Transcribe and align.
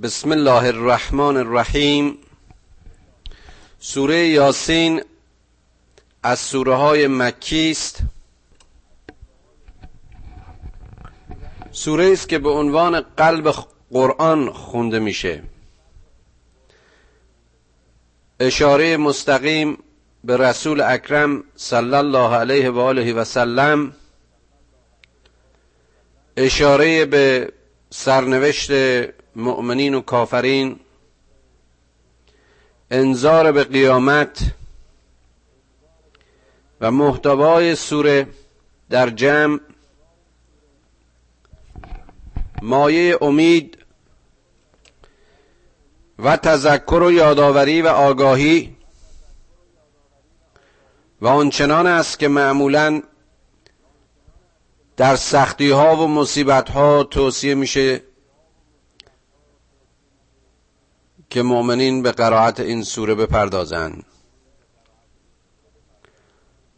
بسم 0.00 0.32
الله 0.32 0.64
الرحمن 0.66 1.36
الرحیم. 1.36 2.18
سوره 3.80 4.28
یاسین 4.28 5.02
از 6.22 6.38
سوره 6.38 6.74
های 6.74 7.06
مکی 7.06 7.70
است. 7.70 7.98
سوره 11.72 12.12
است 12.12 12.28
که 12.28 12.38
به 12.38 12.50
عنوان 12.50 13.00
قلب 13.00 13.54
قرآن 13.90 14.52
خونده 14.52 14.98
میشه. 14.98 15.42
اشاره 18.40 18.96
مستقیم 18.96 19.78
به 20.24 20.36
رسول 20.36 20.80
اکرم 20.80 21.44
صلی 21.56 21.94
الله 21.94 22.34
علیه 22.34 22.70
و 22.70 22.78
آله 22.78 23.12
و 23.12 23.24
سلم. 23.24 23.94
اشاره 26.36 27.04
به 27.04 27.52
سرنوشت 27.90 28.70
مؤمنین 29.36 29.94
و 29.94 30.00
کافرین 30.00 30.80
انذار 32.90 33.52
به 33.52 33.64
قیامت 33.64 34.38
و 36.80 36.90
محتوای 36.90 37.74
سوره 37.74 38.26
در 38.90 39.10
جمع 39.10 39.60
مایه 42.62 43.18
امید 43.20 43.78
و 46.18 46.36
تذکر 46.36 47.02
و 47.02 47.12
یادآوری 47.12 47.82
و 47.82 47.88
آگاهی 47.88 48.76
و 51.20 51.26
آنچنان 51.26 51.86
است 51.86 52.18
که 52.18 52.28
معمولا 52.28 53.02
در 54.96 55.16
سختی 55.16 55.70
ها 55.70 55.96
و 55.96 56.08
مصیبت 56.08 56.70
ها 56.70 57.04
توصیه 57.04 57.54
میشه 57.54 58.02
که 61.32 61.42
مؤمنین 61.42 62.02
به 62.02 62.12
قرائت 62.12 62.60
این 62.60 62.82
سوره 62.82 63.14
بپردازند. 63.14 64.04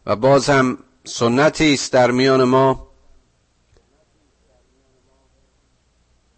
و 0.05 0.15
باز 0.15 0.49
هم 0.49 0.77
سنتی 1.03 1.73
است 1.73 1.93
در 1.93 2.11
میان 2.11 2.43
ما 2.43 2.87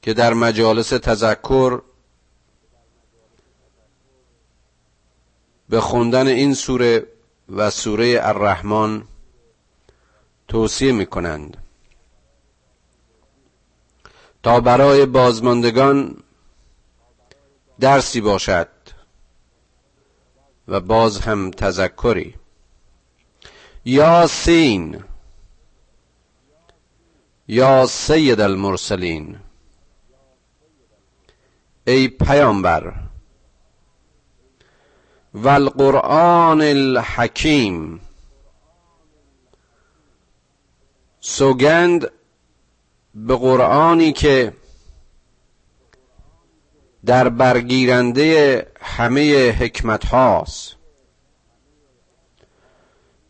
که 0.02 0.14
در 0.14 0.34
مجالس 0.34 0.90
تذکر 0.90 1.82
به 5.70 5.82
خوندن 5.82 6.28
این 6.28 6.54
سوره 6.54 7.08
و 7.50 7.70
سوره 7.70 8.20
الرحمن 8.22 9.04
توصیه 10.48 10.92
می 10.92 11.06
کنند 11.06 11.58
تا 14.44 14.60
برای 14.60 15.06
بازماندگان 15.06 16.23
درسی 17.80 18.22
باشد 18.22 18.67
و 20.67 20.80
باز 20.80 21.20
هم 21.20 21.52
تذکری. 21.52 22.36
یاسین. 23.86 25.03
یا 27.48 27.86
سید 27.86 28.42
المرسلین. 28.42 29.39
ای 31.88 32.08
پیامبر. 32.08 32.94
و 35.33 35.48
القرآن 35.48 36.61
الحکیم. 36.61 38.00
سوگند 41.20 42.11
به 43.16 43.36
قرآنی 43.36 44.14
که 44.14 44.53
در 47.08 47.30
برگیرنده 47.30 48.68
همه 48.82 49.52
حکمت 49.52 50.06
هاست 50.06 50.76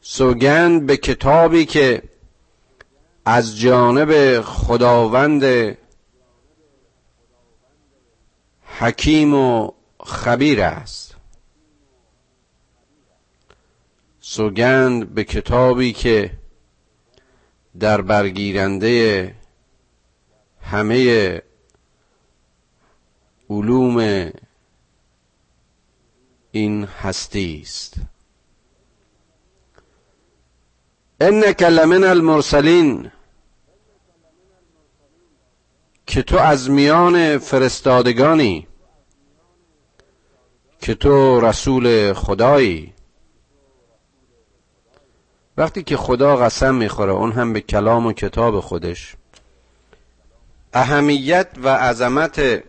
سوگند 0.02 0.86
به 0.86 0.98
کتابی 0.98 1.66
که 1.66 2.04
از 3.26 3.60
جانب 3.60 4.42
خداوند 4.42 5.44
حکیم 8.80 9.34
و 9.34 9.72
خبیر 10.06 10.62
است. 10.62 11.16
سوگند 14.20 15.14
به 15.14 15.24
کتابی 15.24 15.94
که 15.94 16.32
در 17.80 18.02
برگیرنده 18.02 19.36
همه 20.62 21.42
علوم 23.50 24.30
این 26.52 26.84
هستی 26.84 27.62
است. 27.64 27.94
انک 31.20 31.64
لمن 31.64 32.04
المرسلین 32.04 33.12
که 36.06 36.22
تو 36.22 36.38
از 36.38 36.70
میان 36.70 37.38
فرستادگانی 37.38 38.68
که 40.82 40.96
تو 40.96 41.40
رسول 41.40 42.14
خدایی. 42.14 42.94
وقتی 45.58 45.84
که 45.84 45.98
خدا 45.98 46.38
قسم 46.38 46.76
می‌خوره 46.76 47.12
اون 47.12 47.32
هم 47.32 47.54
به 47.54 47.62
کلام 47.62 48.06
و 48.06 48.14
کتاب 48.14 48.60
خودش. 48.60 49.16
اهمیت 50.74 51.48
و 51.64 51.70
عظمت 51.70 52.64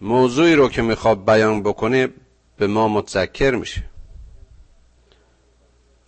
موضوعی 0.00 0.54
رو 0.54 0.68
که 0.68 0.82
می‌خواد 0.82 1.24
بیان 1.24 1.62
بکنه 1.62 2.08
به 2.56 2.66
ما 2.66 2.88
متذکر 2.88 3.50
میشه. 3.50 3.84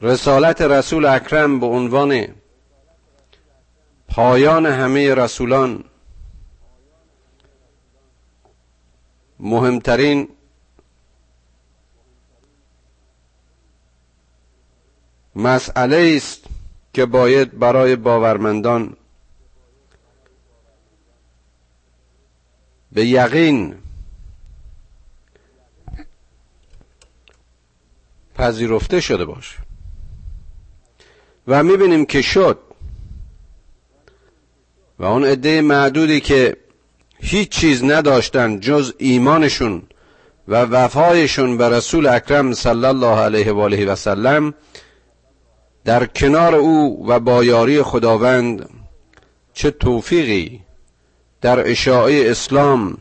رسالت 0.03 0.61
رسول 0.61 1.05
اکرم 1.05 1.61
به 1.61 1.67
عنوان 1.67 2.27
پایان 4.09 4.67
همه 4.67 5.15
رسولان 5.15 5.85
مهمترین 9.41 10.29
مسئله 15.37 16.15
است 16.17 16.45
که 16.93 17.07
باید 17.07 17.59
برای 17.59 17.97
باورمندان 17.97 18.97
به 22.93 23.07
یقین. 23.07 23.75
پذیرفته 28.35 29.01
شده 29.01 29.25
باشه. 29.25 29.57
و 31.49 31.63
می‌بینیم 31.63 32.07
که 32.07 32.23
شد. 32.23 32.59
و 34.99 35.05
اون 35.05 35.25
عده 35.25 35.61
معدودی 35.61 36.21
که 36.21 36.57
هیچ 37.21 37.49
چیز 37.49 37.85
نداشتن 37.85 38.61
جز 38.61 38.93
ایمانشون 38.99 39.83
و 40.49 40.63
وفایشون 40.63 41.57
به 41.57 41.69
رسول 41.69 42.07
اکرم 42.07 42.53
صلی 42.53 42.85
الله 42.85 43.17
علیه 43.17 43.53
و 43.53 43.61
آله 43.61 43.87
و 43.87 43.95
سلم 43.95 44.55
در 45.85 46.07
کنار 46.07 46.55
او 46.55 47.07
و 47.09 47.21
با 47.21 47.45
یاری 47.45 47.83
خداوند 47.83 48.69
چه 49.55 49.71
توفیقی 49.71 50.61
در 51.41 51.71
اشاعه 51.71 52.31
اسلام 52.31 52.99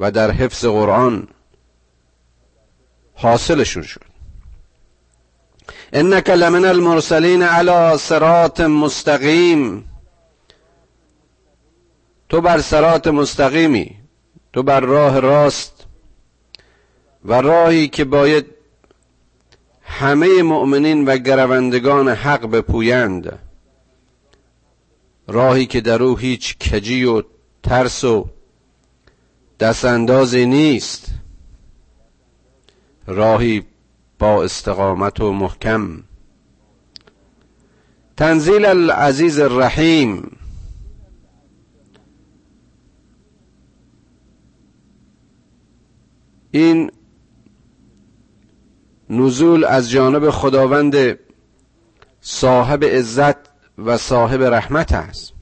و 0.00 0.10
در 0.10 0.30
حفظ 0.30 0.64
قرآن 0.64 1.28
حاصلشون 3.14 3.82
شد. 3.82 4.14
انک 5.92 6.30
لمن 6.30 6.64
المرسلین 6.64 7.42
علی 7.42 7.98
صراط 7.98 8.60
مستقیم. 8.60 9.84
تو 12.28 12.40
بر 12.40 12.60
صراط 12.60 13.06
مستقیمی. 13.06 13.96
تو 14.52 14.62
بر 14.62 14.80
راه 14.80 15.20
راست 15.20 15.86
و 17.24 17.34
راهی 17.34 17.88
که 17.88 18.04
باید 18.04 18.46
همه 19.82 20.42
مؤمنین 20.42 21.04
و 21.04 21.16
گروندگان 21.16 22.08
حق 22.08 22.50
بپویند. 22.50 23.38
راهی 25.28 25.66
که 25.66 25.80
در 25.80 26.02
او 26.02 26.16
هیچ 26.16 26.58
کجی 26.58 27.04
و 27.04 27.22
ترس 27.64 28.04
و 28.04 28.26
دستاندازی 29.60 30.46
نیست. 30.46 31.06
راهی 33.06 33.64
با 34.18 34.44
استقامت 34.44 35.20
و 35.20 35.32
محکم. 35.32 36.02
تنزیل 38.16 38.64
العزیز 38.64 39.38
الرحیم. 39.38 40.36
این 46.50 46.90
نزول 49.10 49.64
از 49.64 49.90
جانب 49.90 50.30
خداوند 50.30 51.18
صاحب 52.20 52.84
عزت 52.84 53.36
و 53.78 53.98
صاحب 53.98 54.42
رحمت 54.42 54.92
است. 54.92 55.33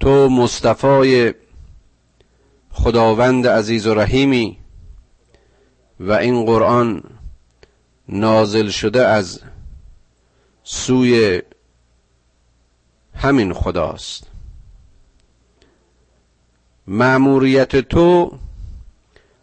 تو 0.00 0.28
مصطفای 0.28 1.34
خداوند 2.70 3.46
عزیز 3.46 3.86
و 3.86 3.94
رحیمی 3.94 4.58
و 6.00 6.12
این 6.12 6.44
قرآن 6.44 7.02
نازل 8.08 8.68
شده 8.68 9.06
از 9.06 9.40
سوی 10.64 11.42
همین 13.14 13.52
خداست. 13.52 14.26
معموریت 16.86 17.76
تو 17.76 18.32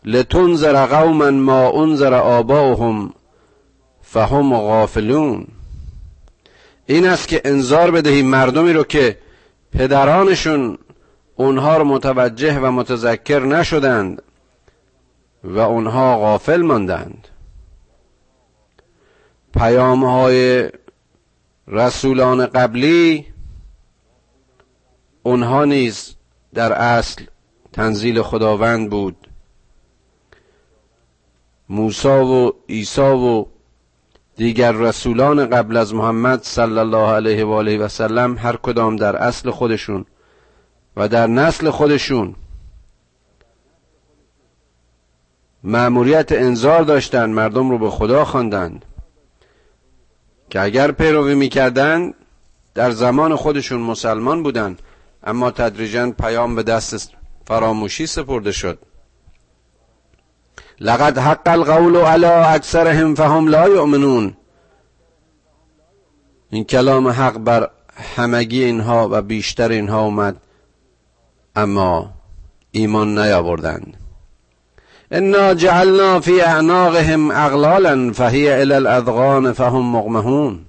لتنذر 0.05 0.85
قوما 0.85 1.31
ما 1.31 1.83
انذر 1.83 2.13
آباؤهم 2.13 3.13
فهم 4.01 4.57
غافلون. 4.57 5.47
این 6.85 7.07
است 7.07 7.27
که 7.27 7.41
انذار 7.45 7.91
بدهی 7.91 8.21
مردمی 8.21 8.73
رو 8.73 8.83
که 8.83 9.17
پدرانشون 9.71 10.77
اونها 11.35 11.77
رو 11.77 11.83
متوجه 11.83 12.59
و 12.59 12.71
متذکر 12.71 13.39
نشدند 13.39 14.21
و 15.43 15.59
اونها 15.59 16.17
غافل 16.17 16.61
ماندند. 16.61 17.27
پیام 19.53 20.05
های 20.05 20.69
رسولان 21.67 22.45
قبلی 22.45 23.25
اونها 25.23 25.65
نیز 25.65 26.15
در 26.53 26.73
اصل 26.73 27.23
تنزیل 27.73 28.21
خداوند 28.21 28.89
بود. 28.89 29.27
موسی 31.69 32.07
و 32.07 32.51
عیسی 32.69 33.01
و 33.01 33.45
دیگر 34.35 34.71
رسولان 34.71 35.45
قبل 35.45 35.77
از 35.77 35.93
محمد 35.93 36.43
صلی 36.43 36.77
الله 36.77 37.07
علیه 37.07 37.45
و 37.45 37.51
آله 37.51 37.77
و 37.77 37.87
سلم 37.87 38.37
هر 38.37 38.55
کدام 38.55 38.95
در 38.95 39.15
اصل 39.15 39.49
خودشون 39.49 40.05
و 40.97 41.07
در 41.07 41.27
نسل 41.27 41.69
خودشون 41.69 42.35
مأموریت 45.63 46.31
انذار 46.31 46.81
داشتند 46.81 47.35
مردم 47.35 47.69
رو 47.69 47.77
به 47.77 47.89
خدا 47.89 48.25
خواندند 48.25 48.85
که 50.49 50.61
اگر 50.61 50.91
پیروی 50.91 51.35
می‌کردند 51.35 52.13
در 52.73 52.91
زمان 52.91 53.35
خودشون 53.35 53.81
مسلمان 53.81 54.43
بودند 54.43 54.81
اما 55.23 55.51
تدریجا 55.51 56.11
پیام 56.11 56.55
به 56.55 56.63
دست 56.63 57.13
فراموشی 57.47 58.07
سپرده 58.07 58.51
شد. 58.51 58.79
لقد 60.81 61.19
حق 61.19 61.47
القول 61.47 61.97
على 61.97 62.27
اکثرهم 62.27 63.15
فهم 63.15 63.47
لا 63.47 63.67
یؤمنون. 63.67 64.33
این 66.49 66.63
کلام 66.63 67.07
حق 67.07 67.37
بر 67.37 67.69
همگی 68.15 68.63
اینها 68.63 69.09
و 69.11 69.21
بیشتر 69.21 69.69
اینها 69.69 70.01
اومد 70.01 70.37
اما 71.55 72.13
ایمان 72.71 73.19
نیاوردند. 73.19 73.97
انا 75.11 75.53
جعلنا 75.53 76.19
فی 76.19 76.41
اعناقهم 76.41 77.31
اغلالا 77.31 78.13
فهی 78.13 78.49
الى 78.49 78.73
الاذقان 78.73 79.51
فهم 79.53 79.91
مغمهون. 79.91 80.59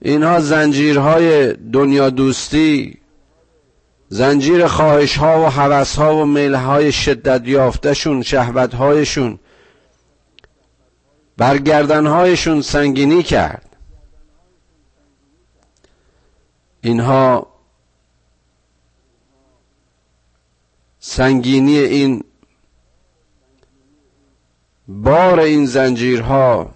اینها 0.00 0.40
زنجیرهای 0.40 1.52
دنیا 1.52 2.10
دوستی 2.10 3.01
زنجیر 4.12 4.66
خواهش 4.66 5.16
ها 5.18 5.40
و 5.42 5.46
حوث 5.46 5.96
ها 5.96 6.16
و 6.16 6.24
میل 6.24 6.54
های 6.54 6.92
شدت 6.92 7.48
یافتشون 7.48 8.22
شهبت 8.22 8.74
هایشون 8.74 9.38
برگردن 11.36 12.06
هایشون 12.06 12.62
سنگینی 12.62 13.22
کرد. 13.22 13.76
اینها 16.80 17.46
سنگینی 20.98 21.78
این 21.78 22.24
بار 24.88 25.40
این 25.40 25.66
زنجیرها 25.66 26.70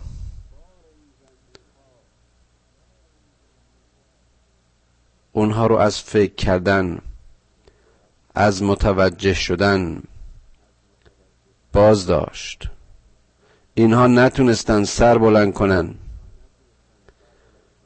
اونها 5.33 5.67
رو 5.67 5.77
از 5.77 6.01
فکر 6.01 6.35
کردن 6.35 7.01
از 8.39 8.63
متوجه 8.63 9.35
شدن 9.35 10.03
باز 11.73 12.07
داشت 12.07 12.69
اینها 13.75 14.07
نتونستن 14.07 14.85
سر 14.85 15.19
بلند 15.19 15.55
کنن 15.55 15.95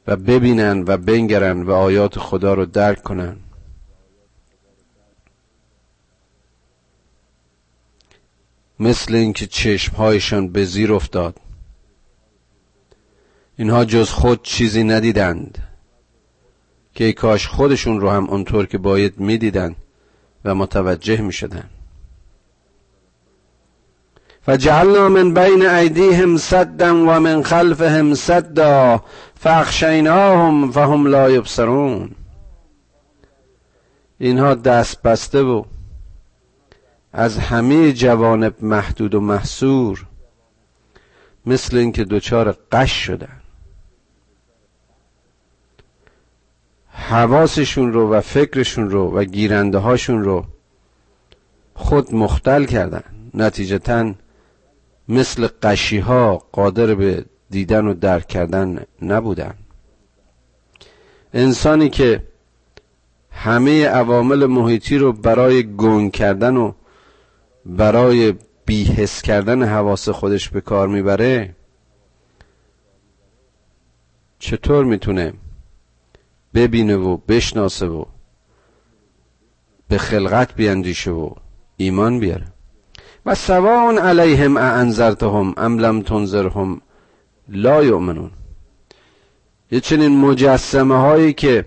و 0.07 0.15
ببینن 0.15 0.83
و 0.87 0.97
بنگرن 0.97 1.61
و 1.61 1.71
آیات 1.71 2.19
خدا 2.19 2.53
رو 2.53 2.65
درک 2.65 3.03
کنن. 3.03 3.37
مثل 8.79 9.15
اینکه 9.15 9.47
چشمهایشان 9.47 10.49
به 10.49 10.65
زیر 10.65 10.93
افتاد. 10.93 11.35
اینها 13.57 13.85
جز 13.85 14.09
خود 14.09 14.43
چیزی 14.43 14.83
ندیدند. 14.83 15.57
که 16.95 17.13
کاش 17.13 17.47
خودشون 17.47 17.99
رو 17.99 18.09
هم 18.09 18.29
اونطور 18.29 18.65
که 18.65 18.77
باید 18.77 19.19
می‌دیدند 19.19 19.75
و 20.45 20.55
متوجه 20.55 21.21
می 21.21 21.33
شدن 21.33 21.69
فجعلنا 24.41 25.09
من 25.09 25.33
بین 25.33 25.65
ایدیهم 25.65 26.37
سدا 26.37 26.95
و 26.95 27.19
من 27.19 27.43
خلفهم 27.43 28.13
سدا 28.13 29.03
فاخشیناهم 29.35 30.71
فهم 30.71 31.07
لا 31.07 31.29
یبصرون. 31.29 32.11
اینها 34.19 34.55
دست 34.55 35.01
بسته 35.01 35.41
و 35.41 35.63
از 37.13 37.37
همه 37.37 37.93
جوانب 37.93 38.55
محدود 38.61 39.15
و 39.15 39.19
محصور 39.19 40.05
مثل 41.45 41.77
اینکه 41.77 42.03
دچار 42.03 42.57
قش 42.71 42.91
شدن. 42.91 43.40
حواسشون 47.11 47.93
رو 47.93 48.09
و 48.09 48.21
فکرشون 48.21 48.89
رو 48.89 49.11
و 49.17 49.23
گیرنده 49.23 49.77
هاشون 49.77 50.23
رو 50.23 50.45
خود 51.73 52.15
مختل 52.15 52.65
کردن. 52.65 53.03
نتیجتا 53.33 54.13
مثل 55.09 55.47
قشی 55.63 55.97
ها 55.99 56.37
قادر 56.51 56.95
به 56.95 57.25
دیدن 57.49 57.85
و 57.85 57.93
درک 57.93 58.27
کردن 58.27 58.85
نبودن. 59.01 59.53
انسانی 61.33 61.89
که 61.89 62.23
همه 63.31 63.85
عوامل 63.87 64.45
محیطی 64.45 64.97
رو 64.97 65.13
برای 65.13 65.75
گنگ 65.75 66.11
کردن 66.11 66.57
و 66.57 66.71
برای 67.65 68.33
بیحس 68.65 69.21
کردن 69.21 69.63
حواس 69.63 70.09
خودش 70.09 70.49
به 70.49 70.61
کار 70.61 70.87
می‌بره 70.87 71.55
چطور 74.39 74.85
می‌تونه 74.85 75.33
ببینه 76.53 76.95
و 76.95 77.17
بشناسه 77.17 77.85
و 77.85 78.05
به 79.87 79.97
خلقت 79.97 80.55
بیندیشه 80.55 81.11
و 81.11 81.29
ایمان 81.77 82.19
بیاره. 82.19 82.47
و 83.25 83.35
سواء 83.35 83.99
علیهم 83.99 84.57
اعنذرتهم 84.57 85.53
ام 85.57 85.79
لم 85.79 86.01
تنذرهم 86.01 86.81
لا 87.49 87.83
یؤمنون. 87.83 88.31
یه 89.71 89.79
چنین 89.79 90.17
مجسمه 90.17 90.95
هایی 90.95 91.33
که 91.33 91.65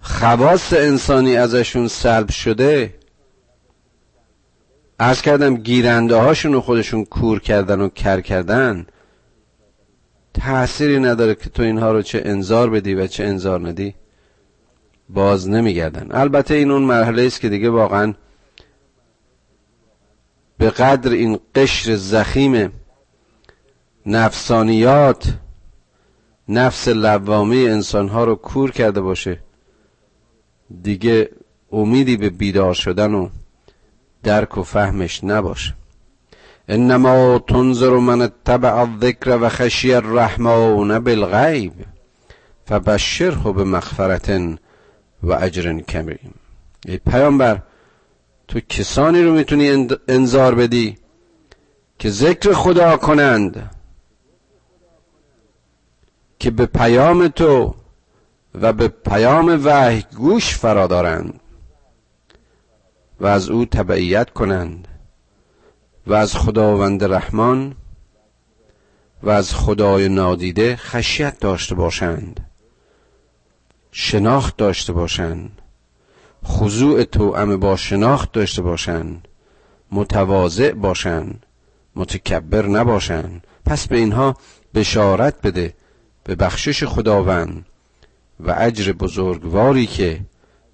خواست 0.00 0.72
انسانی 0.72 1.36
ازشون 1.36 1.88
سلب 1.88 2.30
شده 2.30 2.94
ارز 5.00 5.20
کردم 5.20 5.56
گیرنده 5.56 6.16
هاشون 6.16 6.52
رو 6.52 6.60
خودشون 6.60 7.04
کور 7.04 7.40
کردن 7.40 7.80
و 7.80 7.88
کر 7.88 8.20
کردن 8.20 8.86
تأثیری 10.38 11.00
نداره 11.00 11.34
که 11.34 11.50
تو 11.50 11.62
اینها 11.62 11.92
رو 11.92 12.02
چه 12.02 12.22
انذار 12.24 12.70
بدی 12.70 12.94
و 12.94 13.06
چه 13.06 13.24
انذار 13.24 13.68
ندی. 13.68 13.94
باز 15.08 15.48
نمیگردن. 15.48 16.06
البته 16.10 16.54
این 16.54 16.70
اون 16.70 16.82
مرحله 16.82 17.22
است 17.22 17.40
که 17.40 17.48
دیگه 17.48 17.70
واقعا 17.70 18.14
به 20.58 20.70
قدر 20.70 21.12
این 21.12 21.38
قشر 21.54 21.96
زخیم 21.96 22.72
نفسانیات 24.06 25.34
نفس 26.48 26.88
لوامی 26.88 27.68
انسانها 27.68 28.24
رو 28.24 28.34
کور 28.34 28.70
کرده 28.70 29.00
باشه 29.00 29.40
دیگه 30.82 31.30
امیدی 31.72 32.16
به 32.16 32.30
بیدار 32.30 32.74
شدن 32.74 33.14
و 33.14 33.28
درک 34.22 34.58
و 34.58 34.62
فهمش 34.62 35.24
نباشه. 35.24 35.74
انما 36.68 37.38
تنظر 37.38 37.90
من 37.90 38.22
اتبع 38.22 38.74
الذکر 38.74 39.38
و 39.40 39.48
خشی 39.48 39.94
الرحمن 39.94 40.98
بالغیب 40.98 41.72
فبشره 42.66 43.52
به 43.52 43.64
مغفرت 43.64 44.30
و 45.22 45.32
اجر 45.32 45.80
کمیم 45.80 46.34
ای 46.86 46.98
پیامبر 46.98 47.62
تو 48.48 48.60
کسانی 48.60 49.22
رو 49.22 49.34
می‌تونی 49.34 49.88
انذار 50.08 50.54
بدی 50.54 50.98
که 51.98 52.10
ذکر 52.10 52.52
خدا 52.52 52.96
کنند 52.96 53.70
که 56.38 56.50
به 56.50 56.66
پیام 56.66 57.28
تو 57.28 57.74
و 58.54 58.72
به 58.72 58.88
پیام 58.88 59.60
وحی 59.64 60.04
گوش 60.16 60.56
فرا 60.56 60.86
دارند 60.86 61.40
و 63.20 63.26
از 63.26 63.50
او 63.50 63.64
تبعیت 63.64 64.30
کنند. 64.30 64.88
و 66.08 66.14
از 66.14 66.34
خداوند 66.34 67.04
رحمان 67.04 67.74
و 69.22 69.30
از 69.30 69.54
خدای 69.54 70.08
نادیده 70.08 70.76
خشیت 70.76 71.38
داشته 71.40 71.74
باشند. 71.74 72.46
شناخت 73.92 74.56
داشته 74.56 74.92
باشند. 74.92 75.62
خضوع 76.44 77.04
توأم 77.04 77.56
با 77.56 77.76
شناخت 77.76 78.32
داشته 78.32 78.62
باشند. 78.62 79.28
متواضع 79.92 80.72
باشند. 80.72 81.46
متکبر 81.96 82.66
نباشند. 82.66 83.46
پس 83.64 83.88
به 83.88 83.96
اینها 83.96 84.36
بشارت 84.74 85.42
بده 85.42 85.74
به 86.24 86.34
بخشش 86.34 86.84
خداوند 86.84 87.66
و 88.40 88.54
اجر 88.58 88.92
بزرگواری 88.92 89.86
که 89.86 90.20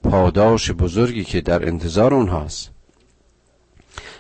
پاداش 0.03 0.71
بزرگی 0.71 1.25
که 1.25 1.41
در 1.41 1.69
انتظار 1.69 2.15
اونهاست. 2.15 2.74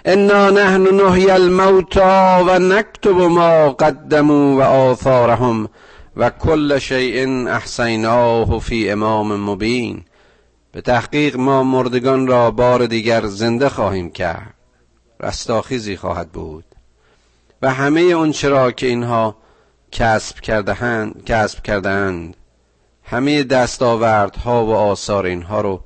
انا 0.07 0.51
نحن 0.51 1.01
نحی 1.01 1.31
الموتا 1.31 2.45
و 2.47 2.59
نکتب 2.59 3.17
ما 3.21 3.71
قدموا 3.71 4.57
و 4.57 4.63
آثارهم 4.63 5.69
و 6.17 6.31
کل 6.31 6.79
شیء 6.79 7.49
احسیناه 7.49 8.59
فی 8.59 8.91
امام 8.91 9.51
مبین 9.51 10.05
به 10.73 10.81
تحقیق 10.81 11.37
ما 11.37 11.63
مردگان 11.63 12.27
را 12.27 12.51
بار 12.51 12.87
دیگر 12.87 13.27
زنده 13.27 13.69
خواهیم 13.69 14.11
کرد 14.11 14.55
رستاخیزی 15.21 15.97
خواهد 15.97 16.29
بود 16.29 16.65
و 17.63 17.75
همه 17.75 18.01
اون 18.01 18.33
چرا 18.33 18.71
که 18.71 18.87
اینها 18.87 19.37
کسب 19.93 20.41
کردهاند 20.41 21.25
کسب 21.27 21.63
کردهاند 21.63 22.37
همه 23.05 23.43
دستاوردها 23.43 24.67
و 24.67 24.75
آثار 24.75 25.27
اینها 25.27 25.61
رو 25.61 25.81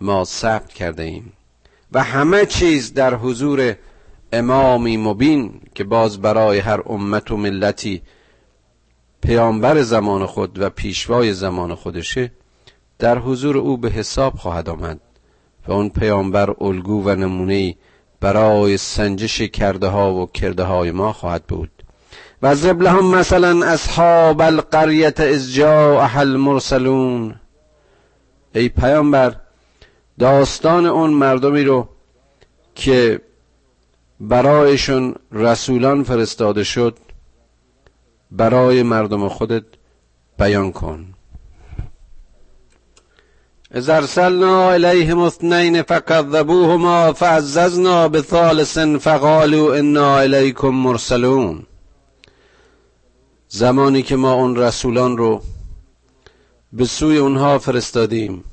ما 0.00 0.24
ثبت 0.24 0.72
کرده 0.72 1.02
ایم 1.02 1.32
و 1.94 2.02
همه 2.02 2.46
چیز 2.46 2.94
در 2.94 3.14
حضور 3.14 3.76
امامی 4.32 4.96
مبین 4.96 5.60
که 5.74 5.84
باز 5.84 6.20
برای 6.20 6.58
هر 6.58 6.80
امت 6.86 7.30
و 7.30 7.36
ملتی 7.36 8.02
پیامبر 9.22 9.82
زمان 9.82 10.26
خود 10.26 10.58
و 10.60 10.70
پیشوای 10.70 11.32
زمان 11.32 11.74
خودشه 11.74 12.32
در 12.98 13.18
حضور 13.18 13.58
او 13.58 13.76
به 13.76 13.90
حساب 13.90 14.34
خواهد 14.34 14.68
آمد 14.68 15.00
و 15.68 15.72
اون 15.72 15.88
پیامبر 15.88 16.54
الگو 16.60 17.02
و 17.04 17.14
نمونه 17.14 17.74
برای 18.20 18.76
سنجش 18.76 19.42
کرده 19.42 19.86
ها 19.86 20.14
و 20.14 20.26
کرده 20.26 20.62
های 20.62 20.90
ما 20.90 21.12
خواهد 21.12 21.44
بود. 21.44 21.70
و 22.42 22.54
زب 22.54 22.82
لهم 22.82 23.14
مثلا 23.14 23.66
اصحاب 23.66 24.40
القریت 24.40 25.20
از 25.20 25.54
جاء 25.54 26.08
المرسلون. 26.14 27.34
ای 28.54 28.68
پیامبر 28.68 29.36
داستان 30.18 30.86
اون 30.86 31.10
مردمی 31.10 31.64
رو 31.64 31.88
که 32.74 33.20
برایشون 34.20 35.14
رسولان 35.32 36.02
فرستاده 36.02 36.64
شد 36.64 36.98
برای 38.30 38.82
مردم 38.82 39.28
خودت 39.28 39.64
بیان 40.38 40.72
کن. 40.72 41.06
از 43.70 43.88
ارسلنا 43.88 44.70
الیهم 44.70 45.18
اثنین 45.18 45.82
فکذبوهما 45.82 47.12
فعززنا 47.12 48.08
بثالث 48.08 48.78
فقالوا 48.78 49.74
انا 49.74 50.18
الیکم 50.18 50.68
مرسلون. 50.68 51.66
زمانی 53.48 54.02
که 54.02 54.16
ما 54.16 54.32
اون 54.32 54.56
رسولان 54.56 55.16
رو 55.16 55.42
به 56.72 56.84
سوی 56.84 57.16
اونها 57.18 57.58
فرستادیم 57.58 58.44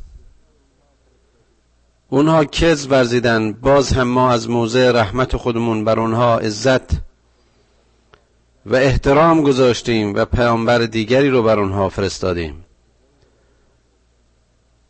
اونها 2.10 2.46
کز 2.46 2.88
ورزیدن. 2.88 3.54
باز 3.54 3.94
هم 3.94 4.08
ما 4.08 4.32
از 4.32 4.50
موضع 4.50 4.92
رحمت 4.92 5.38
خودمون 5.38 5.84
بر 5.84 6.00
اونها 6.00 6.38
عزت 6.38 6.92
و 8.66 8.76
احترام 8.76 9.44
گذاشتیم 9.44 10.16
و 10.16 10.26
پیامبر 10.26 10.80
دیگری 10.80 11.30
رو 11.30 11.44
بر 11.44 11.60
اونها 11.60 11.90
فرستادیم 11.90 12.66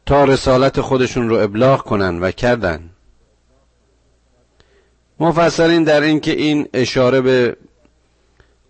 تا 0.05 0.23
رسالت 0.23 0.81
خودشون 0.81 1.29
رو 1.29 1.35
ابلاغ 1.35 1.83
کنن 1.83 2.19
و 2.19 2.31
کردن. 2.31 2.89
مفسرین 5.19 5.83
در 5.83 6.01
این 6.01 6.19
که 6.19 6.31
این 6.31 6.67
اشاره 6.73 7.21
به 7.21 7.57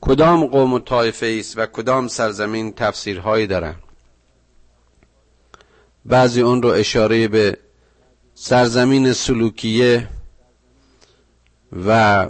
کدام 0.01 0.45
قوم 0.45 0.73
و 0.73 0.79
طایفه 0.79 1.37
است 1.39 1.57
و 1.57 1.65
کدام 1.65 2.07
سرزمین 2.07 2.73
تفسیرهایی 2.73 3.47
دارن. 3.47 3.75
بعضی 6.05 6.41
اون 6.41 6.61
رو 6.61 6.69
اشاره 6.69 7.27
به 7.27 7.57
سرزمین 8.41 9.13
سلوکیه 9.13 10.07
و 11.85 12.27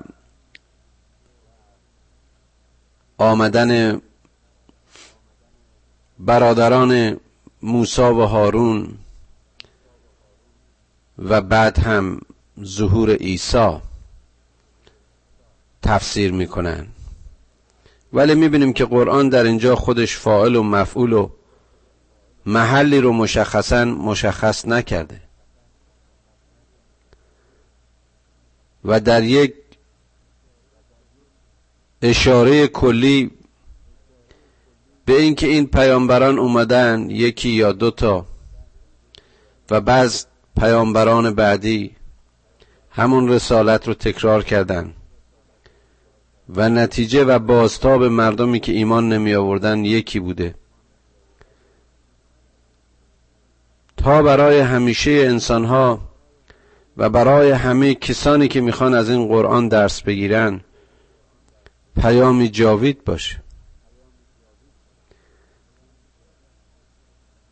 آمدن 3.17 4.01
برادران 6.19 7.19
موسی 7.61 8.01
و 8.01 8.25
هارون 8.25 8.97
و 11.17 11.41
بعد 11.41 11.79
هم 11.79 12.21
ظهور 12.63 13.13
عیسی 13.15 13.77
تفسیر 15.81 16.31
می‌کنن. 16.31 16.87
ولی 18.13 18.35
می‌بینیم 18.35 18.73
که 18.73 18.85
قرآن 18.85 19.29
در 19.29 19.43
اینجا 19.43 19.75
خودش 19.75 20.17
فاعل 20.17 20.55
و 20.55 20.63
مفعول 20.63 21.13
و 21.13 21.29
محلی 22.45 23.01
رو 23.01 23.13
مشخصا 23.13 23.85
مشخص 23.85 24.67
نکرده. 24.67 25.28
و 28.85 28.99
در 28.99 29.23
یک 29.23 29.53
اشاره 32.01 32.67
کلی 32.67 33.31
به 35.05 35.21
اینکه 35.21 35.47
این 35.47 35.67
پیامبران 35.67 36.39
اومدن 36.39 37.09
یکی 37.09 37.49
یا 37.49 37.71
دوتا 37.71 38.25
و 39.71 39.81
بعض 39.81 40.25
پیامبران 40.59 41.35
بعدی 41.35 41.95
همون 42.91 43.29
رسالت 43.29 43.87
رو 43.87 43.93
تکرار 43.93 44.43
کردن. 44.43 44.93
و 46.55 46.69
نتیجه 46.69 47.23
و 47.23 47.39
بازتاب 47.39 48.03
مردمی 48.03 48.59
که 48.59 48.71
ایمان 48.71 49.09
نمی 49.13 49.35
آوردن 49.35 49.85
یکی 49.85 50.19
بوده. 50.19 50.55
تا 53.97 54.21
برای 54.23 54.59
همیشه 54.59 55.11
انسانها 55.11 56.08
و 56.99 57.09
برای 57.09 57.51
همه 57.51 57.95
کسانی 57.95 58.47
که 58.47 58.61
می‌خوان 58.61 58.93
از 58.93 59.09
این 59.09 59.27
قرآن 59.27 59.67
درس 59.67 60.01
بگیرن 60.01 60.61
پیامی 62.01 62.49
جاوید 62.49 63.03
باشه. 63.03 63.41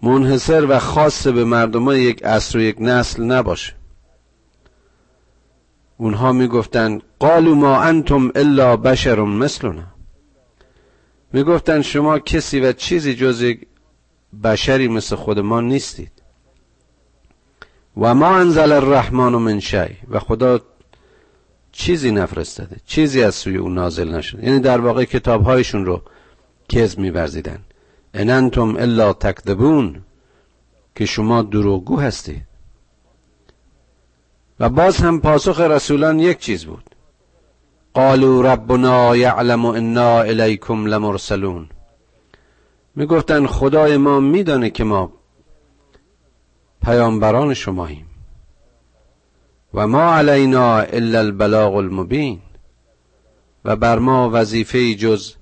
منحصر 0.01 0.65
و 0.69 0.79
خاص 0.79 1.27
به 1.27 1.43
مردم 1.43 1.91
یک 1.91 2.23
عصر 2.23 2.57
و 2.57 2.61
یک 2.61 2.75
نسل 2.79 3.23
نباشه. 3.23 3.73
اونها 5.97 6.31
می‌گفتن 6.31 7.01
قالوا 7.19 7.55
ما 7.55 7.81
انتم 7.81 8.31
الا 8.35 8.77
بشر 8.77 9.19
مثلنا. 9.19 9.87
می‌گفتن 11.33 11.81
شما 11.81 12.19
کسی 12.19 12.59
و 12.59 12.73
چیزی 12.73 13.15
جز 13.15 13.41
یک 13.41 13.67
بشری 14.43 14.87
مثل 14.87 15.15
خود 15.15 15.39
ما 15.39 15.61
نیستید. 15.61 16.16
و 17.99 18.15
ما 18.15 18.27
انزل 18.27 18.71
الرحمن 18.71 19.29
من 19.29 19.59
شی 19.59 19.97
و 20.09 20.19
خدا 20.19 20.59
چیزی 21.71 22.11
نفرستاده 22.11 22.75
چیزی 22.85 23.23
از 23.23 23.35
سوی 23.35 23.57
او 23.57 23.69
نازل 23.69 24.15
نشده 24.15 24.45
یعنی 24.45 24.59
در 24.59 24.81
واقع 24.81 25.03
کتابهایشون 25.03 25.85
رو 25.85 26.01
کذب 26.69 26.99
میورزیدن 26.99 27.59
ان 28.13 28.29
انتم 28.29 28.75
الا 28.75 29.13
تکذبون 29.13 30.01
که 30.95 31.05
شما 31.05 31.41
دروغگو 31.41 31.99
هستید 31.99 32.43
و 34.59 34.69
باز 34.69 34.97
هم 34.97 35.21
پاسخ 35.21 35.59
رسولان 35.59 36.19
یک 36.19 36.39
چیز 36.39 36.65
بود 36.65 36.83
قالوا 37.93 38.53
ربنا 38.53 39.15
یعلم 39.15 39.65
انا 39.65 40.21
الیکم 40.21 40.85
لمرسلون 40.85 41.69
می‌گفتن 42.95 43.45
خدای 43.45 43.97
ما 43.97 44.19
میدانه 44.19 44.69
که 44.69 44.83
ما 44.83 45.16
پیامبران 46.87 47.53
شماییم. 47.53 48.05
و 49.73 49.87
ما 49.87 50.15
علینا 50.15 50.79
الا 50.79 51.19
البلاغ 51.19 51.75
المبین. 51.75 52.39
و 53.65 53.75
بر 53.75 53.99
ما 53.99 54.29
وظیفه 54.33 54.95
جز 54.95 55.35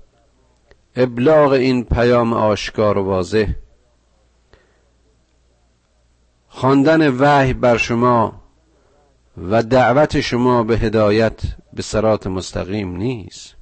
ابلاغ 0.96 1.52
این 1.52 1.84
پیام 1.84 2.32
آشکار 2.32 2.98
و 2.98 3.04
واضح. 3.04 3.46
خواندن 6.48 7.08
وحی 7.08 7.52
بر 7.52 7.76
شما 7.76 8.42
و 9.50 9.62
دعوت 9.62 10.20
شما 10.20 10.62
به 10.62 10.78
هدایت 10.78 11.40
به 11.72 11.82
سرات 11.82 12.26
مستقیم 12.26 12.96
نیست. 12.96 13.54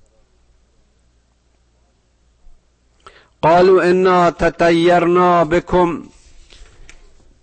قالوا 3.42 3.82
انا 3.82 4.30
تطیرنا 4.30 5.44
بكم 5.44 6.02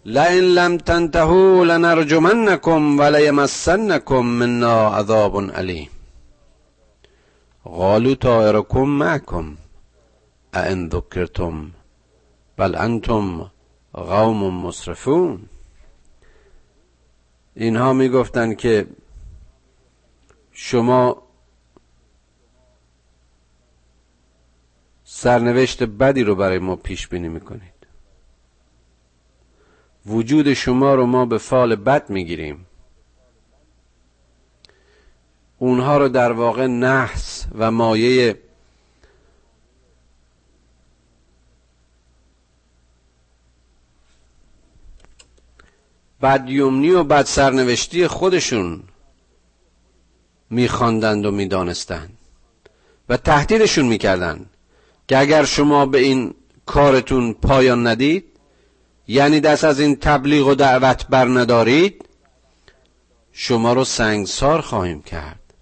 لئن 0.06 0.44
لم 0.56 0.78
تنتهوا 0.78 1.66
لنرجمنكم 1.66 3.00
وليمسنكم 3.00 4.26
منا 4.26 4.74
عذاب 4.88 5.52
علیم 5.52 5.90
قالوا 7.66 8.14
طائركم 8.14 8.90
معكم. 9.00 9.56
أئن 10.56 10.90
ذكرتم؟ 10.90 11.72
بل 12.58 12.76
انتم 12.76 13.50
قوم 13.94 14.66
مصرفون 14.66 15.50
اینها 17.56 17.94
می‌گفتند 17.94 18.58
که 18.58 18.88
شما 20.52 21.22
سرنوشت 25.04 25.84
بدی 25.84 26.24
رو 26.24 26.36
برای 26.36 26.60
ما 26.60 26.76
پیش 26.76 27.08
بینی 27.08 27.28
می‌کنید. 27.28 27.71
وجود 30.06 30.54
شما 30.54 30.96
رو 30.96 31.06
ما 31.06 31.26
به 31.26 31.38
فال 31.38 31.76
بد 31.76 32.10
می‌گیریم. 32.10 32.66
اونها 35.58 35.98
رو 35.98 36.10
در 36.10 36.32
واقع 36.32 36.68
نحس 36.68 37.46
و 37.58 37.72
مایه 37.72 38.38
بدیومنی 46.22 46.92
و 46.92 47.04
بد 47.04 47.26
سرنوشتی 47.26 48.08
خودشون 48.08 48.84
میخواندند 50.50 51.26
و 51.26 51.32
می‌دانستند 51.32 52.18
و 53.10 53.18
تهدیدشون 53.18 53.86
می‌کردند 53.86 54.50
که 55.08 55.18
اگر 55.18 55.46
شما 55.46 55.86
به 55.86 55.98
این 55.98 56.34
کارتون 56.66 57.34
پایان 57.34 57.88
ندید 57.88 58.31
یعنی 59.12 59.40
دست 59.40 59.64
از 59.64 59.80
این 59.80 59.96
تبلیغ 59.96 60.48
و 60.48 60.56
دعوت 60.56 61.08
بر 61.08 61.26
ندارید 61.26 62.10
شما 63.32 63.74
رو 63.74 63.84
سنگسار 63.84 64.62
خواهیم 64.62 65.02
کرد 65.02 65.54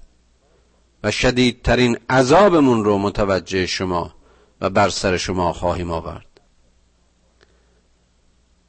و 1.04 1.12
شدیدترین 1.12 1.98
عذابمون 2.10 2.84
رو 2.84 2.98
متوجه 2.98 3.66
شما 3.66 4.14
و 4.62 4.70
بر 4.70 4.90
سر 4.90 5.18
شما 5.18 5.54
خواهیم 5.54 5.92
آورد. 5.92 6.42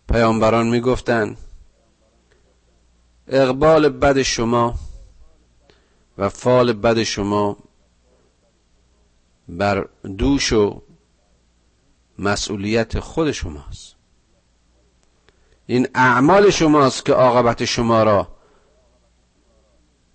پیامبران 0.08 0.68
می‌گفتند 0.68 1.38
اقبال 3.28 3.88
بد 3.88 4.22
شما 4.22 4.74
و 6.18 6.28
فال 6.28 6.72
بد 6.72 7.02
شما 7.02 7.56
بر 9.48 9.88
دوش 10.18 10.52
و 10.52 10.82
مسئولیت 12.18 13.00
خود 13.00 13.32
شماست. 13.32 13.99
این 15.70 15.88
اعمال 15.94 16.50
شماست 16.50 17.04
که 17.04 17.12
عاقبت 17.12 17.64
شما 17.64 18.02
را 18.02 18.28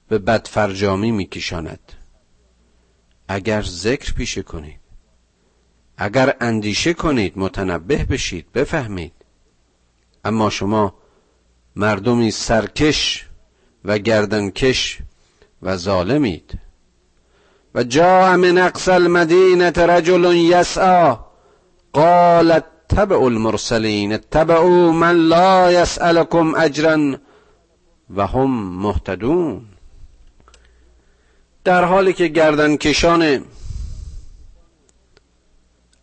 به 0.07 0.17
بدفرجامی 0.17 1.11
میکشاند. 1.11 1.93
اگر 3.27 3.61
ذکر 3.61 4.13
پیشه 4.13 4.43
کنید 4.43 4.79
اگر 5.97 6.35
اندیشه 6.41 6.93
کنید 6.93 7.33
متنبه 7.37 7.97
بشید 7.97 8.51
بفهمید. 8.51 9.13
اما 10.25 10.49
شما 10.49 10.93
مردمی 11.75 12.31
سرکش 12.31 13.25
و 13.85 13.97
گردنکش 13.97 14.99
و 15.61 15.77
ظالمید. 15.77 16.59
و 17.75 17.83
جاء 17.83 18.37
من 18.37 18.57
اقصى 18.57 18.91
المدینه 18.91 19.71
رجل 19.71 20.35
یسعى 20.35 21.15
قال 21.93 22.61
تبع 22.89 23.15
المرسلین 23.15 24.13
اتبعوا 24.13 24.91
من 24.91 25.15
لا 25.15 25.71
یسألكم 25.71 26.55
اجرا 26.55 27.17
و 28.15 28.27
هم 28.27 28.79
مهتدون. 28.81 29.65
در 31.63 31.83
حالی 31.83 32.13
که 32.13 32.27
گردنکشان 32.27 33.45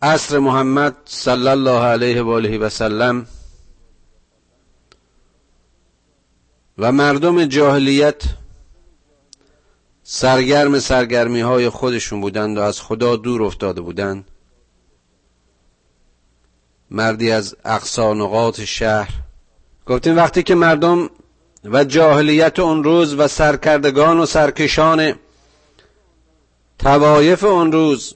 عصر 0.01 0.39
محمد 0.39 0.95
صلی 1.05 1.47
الله 1.47 1.79
علیه 1.79 2.21
و 2.21 2.29
آله 2.29 2.57
و 2.57 2.69
سلم 2.69 3.25
و 6.77 6.91
مردم 6.91 7.45
جاهلیت 7.45 8.23
سرگرم 10.03 10.79
سرگرمی 10.79 11.41
های 11.41 11.69
خودشون 11.69 12.21
بودند 12.21 12.57
و 12.57 12.61
از 12.61 12.81
خدا 12.81 13.15
دور 13.15 13.43
افتاده 13.43 13.81
بودند 13.81 14.25
مردی 16.91 17.31
از 17.31 17.55
اقصا 17.65 18.13
نقاط 18.13 18.61
شهر. 18.61 19.09
گفتیم 19.85 20.17
وقتی 20.17 20.43
که 20.43 20.55
مردم 20.55 21.09
و 21.63 21.83
جاهلیت 21.83 22.59
اون 22.59 22.83
روز 22.83 23.13
و 23.13 23.27
سرکردگان 23.27 24.19
و 24.19 24.25
سرکشان 24.25 25.13
توایف 26.79 27.43
اون 27.43 27.71
روز 27.71 28.13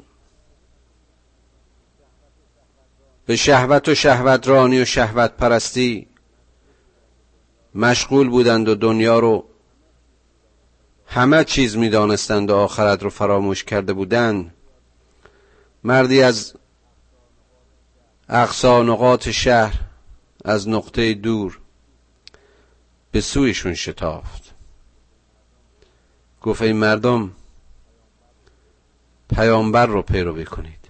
به 3.25 3.35
شهوت 3.35 3.89
و 3.89 3.95
شهوت 3.95 4.47
رانی 4.47 4.81
و 4.81 4.85
شهوت 4.85 5.31
پرستی 5.31 6.07
مشغول 7.75 8.29
بودند 8.29 8.69
و 8.69 8.75
دنیا 8.75 9.19
رو 9.19 9.45
همه 11.05 11.43
چیز 11.43 11.77
می‌دانستند 11.77 12.49
و 12.49 12.55
آخرت 12.55 13.03
رو 13.03 13.09
فراموش 13.09 13.63
کرده 13.63 13.93
بودند 13.93 14.53
مردی 15.83 16.23
از 16.23 16.53
اقصا 18.29 18.83
نقاط 18.83 19.29
شهر 19.29 19.79
از 20.45 20.69
نقطه 20.69 21.13
دور 21.13 21.59
به 23.11 23.21
سویشون 23.21 23.73
شتافت. 23.73 24.53
گفت 26.41 26.61
این 26.61 26.75
مردم 26.75 27.31
پیامبر 29.35 29.85
رو 29.85 30.01
پیروی 30.01 30.45
کنید. 30.45 30.87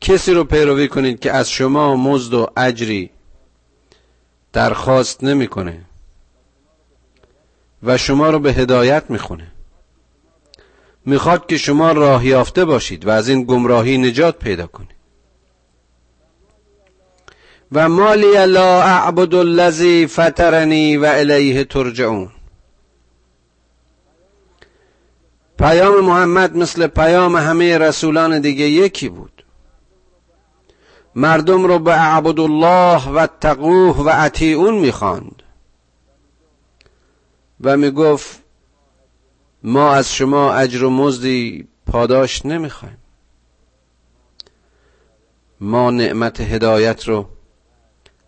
کسی 0.00 0.32
رو 0.32 0.44
پیروی 0.44 0.88
کنید 0.88 1.20
که 1.20 1.32
از 1.32 1.50
شما 1.50 1.96
مزد 1.96 2.34
و 2.34 2.50
اجری 2.56 3.10
درخواست 4.52 5.24
نمی‌کنه 5.24 5.84
و 7.82 7.98
شما 7.98 8.30
رو 8.30 8.38
به 8.38 8.52
هدایت 8.52 9.10
می‌خونه. 9.10 9.52
می‌خواد 11.04 11.46
که 11.46 11.58
شما 11.58 11.92
راه 11.92 12.26
یافته 12.26 12.64
باشید 12.64 13.06
و 13.06 13.10
از 13.10 13.28
این 13.28 13.44
گمراهی 13.44 13.98
نجات 13.98 14.38
پیدا 14.38 14.66
کنید. 14.66 14.95
و 17.72 17.88
مالی 17.88 18.46
لا 18.46 18.82
اعبد 18.82 19.34
الذی 19.34 20.06
فطرنی 20.06 20.96
و 20.96 21.04
الیه 21.04 21.64
ترجعون. 21.64 22.28
پیام 25.58 26.04
محمد 26.04 26.56
مثل 26.56 26.86
پیام 26.86 27.36
همه 27.36 27.78
رسولان 27.78 28.40
دیگه 28.40 28.64
یکی 28.64 29.08
بود. 29.08 29.44
مردم 31.14 31.64
رو 31.64 31.78
به 31.78 31.92
اعبد 31.92 32.40
الله 32.40 33.08
و 33.08 33.26
تقوه 33.26 33.96
و 33.96 34.10
اطیعون 34.14 34.74
می‌خواند. 34.74 35.42
و 37.60 37.76
می‌گفت 37.76 38.42
ما 39.62 39.92
از 39.92 40.14
شما 40.14 40.52
اجر 40.52 40.84
و 40.84 40.90
مزدی 40.90 41.68
پاداش 41.86 42.46
نمی‌خوایم. 42.46 42.98
ما 45.60 45.90
نعمت 45.90 46.40
هدایت 46.40 47.08
رو 47.08 47.28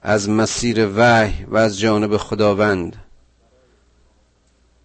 از 0.03 0.31
مسیر 0.31 0.89
وحی 0.97 1.45
و 1.45 1.57
از 1.57 1.79
جانب 1.79 2.17
خداوند. 2.17 2.97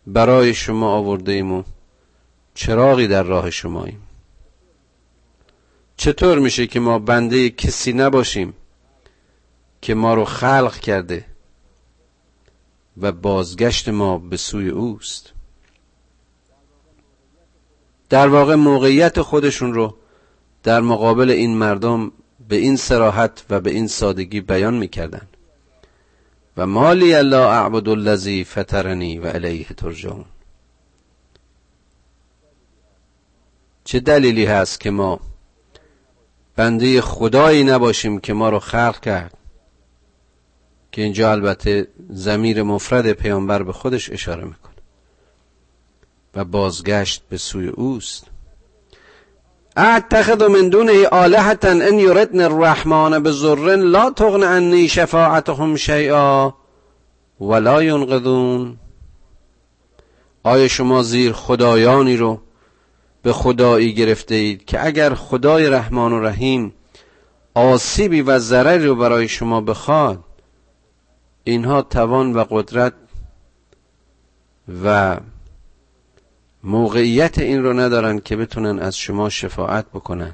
برای 0.07 0.53
شما 0.53 0.91
آورده 0.91 1.31
ایم 1.31 1.51
و 1.51 1.63
چراغی 2.53 3.07
در 3.07 3.23
راه 3.23 3.49
شماییم. 3.49 4.07
چطور 5.97 6.39
میشه 6.39 6.67
که 6.67 6.79
ما 6.79 6.99
بنده 6.99 7.49
کسی 7.49 7.93
نباشیم 7.93 8.53
که 9.81 9.93
ما 9.93 10.13
رو 10.13 10.25
خلق 10.25 10.77
کرده 10.77 11.25
و 13.01 13.11
بازگشت 13.11 13.89
ما 13.89 14.17
به 14.17 14.37
سوی 14.37 14.69
اوست؟ 14.69 15.33
در 18.09 18.27
واقع 18.27 18.55
موقعیت 18.55 19.21
خودشون 19.21 19.73
رو 19.73 19.97
در 20.63 20.81
مقابل 20.81 21.29
این 21.29 21.57
مردم 21.57 22.11
به 22.47 22.55
این 22.55 22.75
سراحت 22.75 23.45
و 23.49 23.59
به 23.59 23.71
این 23.71 23.87
سادگی 23.87 24.41
بیان 24.41 24.73
می‌کردن 24.73 25.27
و 26.57 26.67
مالی 26.67 27.13
الله 27.13 27.37
اعبد 27.37 27.89
الذی 27.89 28.43
فطرنی 28.43 29.19
و 29.19 29.25
الیه 29.25 29.65
ترجعون. 29.65 30.25
چه 33.83 33.99
دلیلی 33.99 34.45
هست 34.45 34.79
که 34.79 34.91
ما 34.91 35.19
بنده 36.55 37.01
خدایی 37.01 37.63
نباشیم 37.63 38.19
که 38.19 38.33
ما 38.33 38.49
رو 38.49 38.59
خلق 38.59 38.99
کرد؟ 38.99 39.37
که 40.91 41.01
اینجا 41.01 41.31
البته 41.31 41.87
زمیر 42.09 42.63
مفرد 42.63 43.11
پیامبر 43.11 43.63
به 43.63 43.73
خودش 43.73 44.09
اشاره 44.09 44.43
می‌کنه. 44.43 44.73
و 46.35 46.45
بازگشت 46.45 47.23
به 47.29 47.37
سوی 47.37 47.67
اوست. 47.67 48.32
اتخذ 49.77 50.43
من 50.43 50.69
دونه 50.69 51.07
آلهتا 51.07 51.69
ان 51.69 51.99
یردن 51.99 52.41
الرحمن 52.41 53.23
بزر 53.23 53.75
لا 53.75 54.09
تغن 54.09 54.43
عنی 54.43 54.87
شفاعتهم 54.87 55.75
شیئا 55.75 56.53
ولا 57.41 57.83
ینقذون 57.83 58.77
آیا 60.43 60.67
شما 60.67 61.03
زیر 61.03 61.31
خدایانی 61.31 62.17
رو 62.17 62.39
به 63.21 63.33
خدایی 63.33 63.93
گرفته 63.93 64.35
اید 64.35 64.65
که 64.65 64.85
اگر 64.85 65.13
خدای 65.13 65.69
رحمان 65.69 66.13
و 66.13 66.19
رحیم 66.19 66.73
آسیبی 67.53 68.21
و 68.21 68.39
ضرری 68.39 68.85
رو 68.85 68.95
برای 68.95 69.27
شما 69.27 69.61
بخواد 69.61 70.23
اینها 71.43 71.81
توان 71.81 72.33
و 72.33 72.45
قدرت 72.49 72.93
و 74.83 75.17
موقعیت 76.63 77.37
این 77.37 77.63
رو 77.63 77.73
ندارن 77.73 78.19
که 78.19 78.35
بتونن 78.35 78.79
از 78.79 78.97
شما 78.97 79.29
شفاعت 79.29 79.85
بکنن. 79.89 80.33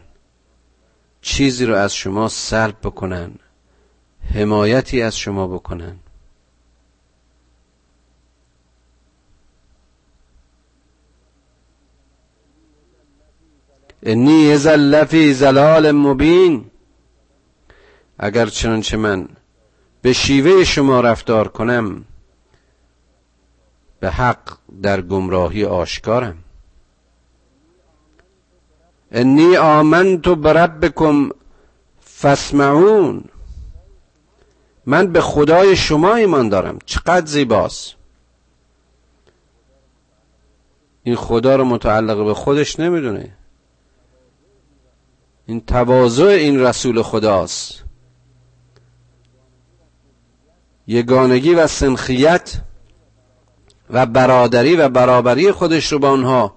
چیزی 1.22 1.66
رو 1.66 1.76
از 1.76 1.96
شما 1.96 2.28
سلب 2.28 2.76
بکنن. 2.84 3.32
حمایتی 4.34 5.02
از 5.02 5.18
شما 5.18 5.48
بکنن. 5.48 6.00
انی 14.04 14.32
یزل 14.32 15.06
فی 15.06 15.34
زلال 15.34 15.92
مبین. 15.92 16.66
اگر 18.20 18.46
چنانچه 18.46 18.98
من 18.98 19.28
به 20.02 20.14
شیوه 20.14 20.64
شما 20.64 21.02
رفتار 21.02 21.48
کنم 21.48 22.06
به 24.00 24.10
حق 24.10 24.58
در 24.82 25.02
گمراهی 25.02 25.66
آشکارم. 25.66 26.38
انی 29.12 29.58
آمنت 29.58 30.28
بربکم 30.28 31.30
فاسمعون. 32.00 33.24
من 34.86 35.12
به 35.12 35.22
خدای 35.22 35.76
شما 35.76 36.16
ایمان 36.16 36.50
دارم. 36.50 36.80
چقدر 36.86 37.26
زیباست. 37.26 37.96
این 41.04 41.16
خدا 41.16 41.56
رو 41.56 41.66
متعلق 41.66 42.26
به 42.26 42.34
خودش 42.34 42.80
نمی‌دونه. 42.80 43.36
این 45.46 45.62
تواضع 45.62 46.24
این 46.24 46.60
رسول 46.60 47.02
خداست. 47.02 47.84
یگانگی 50.88 51.54
و 51.54 51.68
سنخیت 51.68 52.62
و 53.90 54.06
برادری 54.06 54.76
و 54.76 54.90
برابری 54.90 55.52
خودش 55.52 55.92
رو 55.92 56.00
با 56.00 56.10
آنها 56.10 56.56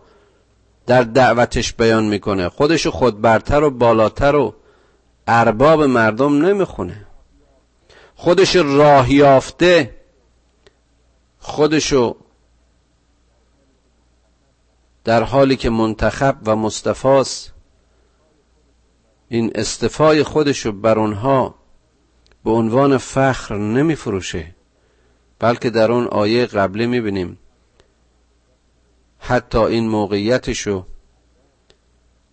در 0.86 1.02
دعوتش 1.02 1.72
بیان 1.72 2.04
می‌کنه. 2.04 2.48
خودش 2.48 2.86
خود 2.86 3.20
برتر 3.20 3.64
و 3.64 3.70
بالاتر 3.70 4.36
و 4.36 4.54
ارباب 5.26 5.82
مردم 5.82 6.46
نمی‌خونه. 6.46 7.06
خودش 8.14 8.56
راه 8.56 9.12
یافته 9.12 9.94
خودشو 11.38 12.16
در 15.04 15.22
حالی 15.22 15.56
که 15.56 15.70
منتخب 15.70 16.36
و 16.46 16.56
مصطفاست 16.56 17.52
این 19.28 19.52
استفای 19.54 20.22
خودشو 20.22 20.72
بر 20.72 20.98
اونها 20.98 21.54
به 22.44 22.50
عنوان 22.50 22.98
فخر 22.98 23.56
نمیفروشه. 23.56 24.54
بلکه 25.42 25.70
در 25.70 25.92
اون 25.92 26.06
آیه 26.06 26.46
قبله 26.46 26.86
می‌بینیم. 26.86 27.38
حتی 29.18 29.58
این 29.58 29.88
موقعیتشو 29.88 30.86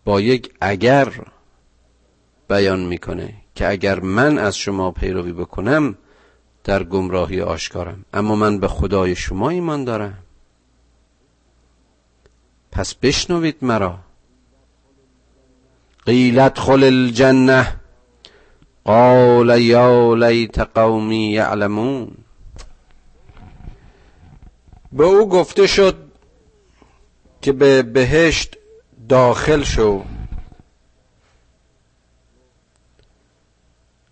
با 0.06 0.22
یک 0.22 0.54
اگر 0.62 1.14
بیان 2.50 2.80
می‌کنه 2.80 3.34
که 3.56 3.70
اگر 3.70 4.00
من 4.00 4.38
از 4.38 4.58
شما 4.58 4.92
پیروی 4.92 5.34
بکنم 5.34 5.98
در 6.64 6.84
گمراهی 6.84 7.42
آشکارم. 7.42 8.06
اما 8.14 8.36
من 8.36 8.60
به 8.60 8.68
خدای 8.68 9.16
شما 9.16 9.50
ایمان 9.50 9.84
دارم. 9.84 10.18
پس 12.72 12.96
بشنوید 12.96 13.58
مرا. 13.62 14.00
قیلت 16.06 16.60
خل 16.60 16.84
الجنه 16.84 17.76
قال 18.84 19.62
یا 19.62 20.14
لیت 20.14 20.60
قومی 20.60 21.32
یعلمون. 21.32 22.12
به 24.92 25.04
او 25.04 25.30
گفته 25.30 25.68
شد 25.68 26.12
که 27.42 27.52
به 27.52 27.82
بهشت 27.82 28.58
داخل 29.10 29.64
شو. 29.64 30.04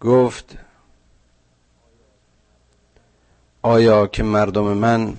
گفت 0.01 0.57
آیا 3.61 4.07
که 4.07 4.23
مردم 4.23 4.63
من 4.63 5.17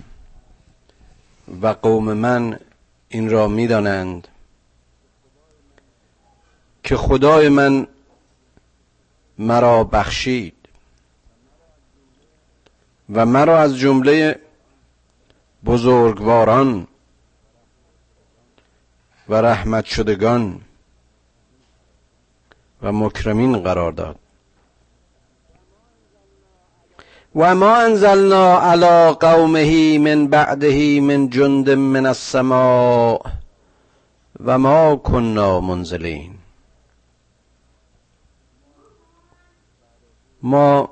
و 1.63 1.67
قوم 1.67 2.13
من 2.13 2.61
این 3.09 3.31
را 3.31 3.49
می‌دانند 3.49 4.29
که 6.83 6.97
خدای 6.97 7.49
من 7.49 7.87
مرا 9.39 9.85
بخشید 9.85 10.55
و 13.13 13.27
مرا 13.27 13.59
از 13.59 13.77
جمله 13.77 14.41
بزرگواران 15.69 16.87
و 19.29 19.35
رحمت 19.35 19.85
شدگان 19.85 20.61
و 22.83 22.93
مکرمین 22.93 23.59
قرار 23.59 23.93
داد. 23.93 24.17
و 27.35 27.55
ما 27.55 27.77
انزلنا 27.77 28.59
على 28.59 29.13
قومه 29.21 29.99
من 29.99 30.27
بعده 30.27 31.01
من 31.01 31.31
جند 31.31 31.71
من 31.71 32.07
السماء 32.07 33.21
و 34.45 34.59
ما 34.59 34.97
كنا 34.97 35.61
منزلین. 35.61 36.35
ما 40.43 40.89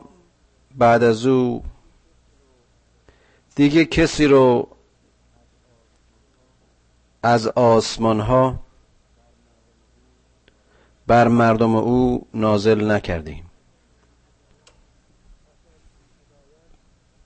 بعد 0.74 1.02
از 1.02 1.26
او 1.26 1.62
دیگه 3.56 3.84
کسی 3.84 4.26
رو 4.26 4.68
از 7.22 7.46
آسمان 7.46 8.20
ها 8.20 8.60
بر 11.06 11.28
مردم 11.28 11.76
او 11.76 12.26
نازل 12.34 12.90
نکردیم. 12.90 13.50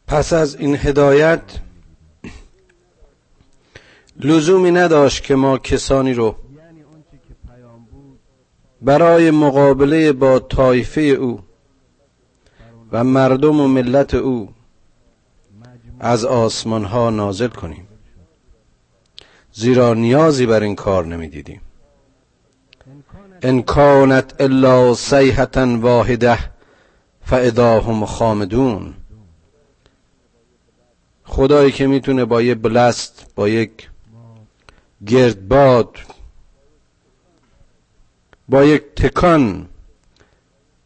پس 0.06 0.32
از 0.32 0.56
این 0.56 0.76
هدایت 0.76 1.42
لزومی 4.16 4.70
نداشت 4.70 5.22
که 5.22 5.34
ما 5.34 5.58
کسانی 5.58 6.14
رو 6.14 6.36
برای 8.82 9.30
مقابله 9.30 10.12
با 10.12 10.38
طایفه 10.38 11.00
او 11.00 11.40
و 12.92 13.04
مردم 13.04 13.60
و 13.60 13.68
ملت 13.68 14.14
او 14.14 14.54
از 16.00 16.24
آسمان 16.24 16.84
ها 16.84 17.10
نازل 17.10 17.48
کنیم. 17.48 17.88
زیرا 19.52 19.94
نیازی 19.94 20.46
بر 20.46 20.62
این 20.62 20.74
کار 20.74 21.06
نمی‌دیدیم. 21.06 21.60
ان 23.42 23.62
کانت 23.62 24.40
الا 24.40 24.94
صیحه 24.94 25.46
واحده 25.76 26.38
فاذا 27.24 27.80
هم 27.80 28.04
خامدون. 28.04 28.94
خدایی 31.24 31.72
که 31.72 31.86
می‌تونه 31.86 32.24
با 32.24 32.42
یه 32.42 32.54
بلست 32.54 33.26
با 33.34 33.48
یک 33.48 33.88
گردباد 35.06 35.96
با 38.48 38.64
یک 38.64 38.82
تکان 38.96 39.68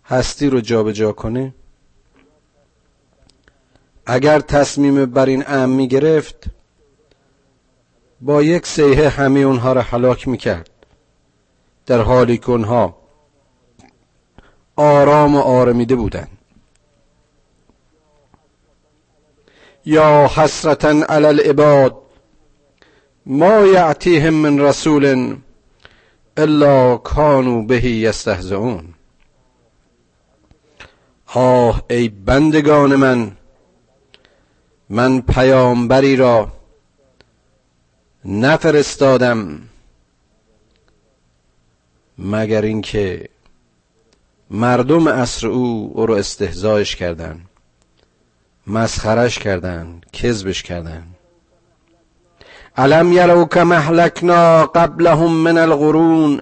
هستی 0.04 0.50
رو 0.50 0.60
جابجا 0.60 0.92
جا 0.92 1.12
کنه 1.12 1.54
اگر 4.06 4.40
تصمیم 4.40 5.06
بر 5.06 5.26
این 5.26 5.44
ام 5.46 5.70
می 5.70 5.88
گرفت 5.88 6.44
با 8.20 8.42
یک 8.42 8.66
سیه 8.66 9.08
همه 9.08 9.40
اونها 9.40 9.72
را 9.72 9.82
حلاک 9.82 10.28
می 10.28 10.38
کرد 10.38 10.70
در 11.86 12.00
حالی 12.00 12.38
که 12.38 12.50
اونها 12.50 12.96
آرام 14.76 15.36
و 15.36 15.40
آرمیده 15.40 15.94
بودند. 15.94 16.28
یا 19.86 20.30
حسرتا 20.34 20.88
علی 21.08 21.26
العباد 21.26 21.96
ما 23.26 23.66
یعتیهم 23.66 24.34
من 24.34 24.60
رسول 24.60 25.36
الا 26.36 26.96
کانوا 26.96 27.62
به 27.62 27.84
یستهزئون. 27.84 28.94
آه 31.26 31.82
ای 31.90 32.08
بندگان 32.08 32.96
من 32.96 33.36
من 34.94 35.20
پیامبری 35.20 36.16
را 36.16 36.52
نفرستادم 38.24 39.60
مگر 42.18 42.62
اینکه 42.62 43.28
مردم 44.50 45.08
عصر 45.08 45.46
او 45.46 45.92
او 45.94 46.06
رو 46.06 46.14
استهزایش 46.14 46.96
کردن 46.96 47.40
مسخرش 48.66 49.38
کردن 49.38 50.00
کذبش 50.12 50.62
کردن 50.62 51.06
علم 52.76 53.12
یرو 53.12 53.44
که 53.44 53.62
محلکنا 53.64 54.66
قبلهم 54.66 55.32
من 55.32 55.58
القرون 55.58 56.40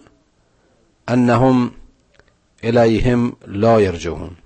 انهم 1.08 1.70
الیهم 2.62 3.36
لا 3.46 3.80
یرجعون. 3.80 4.36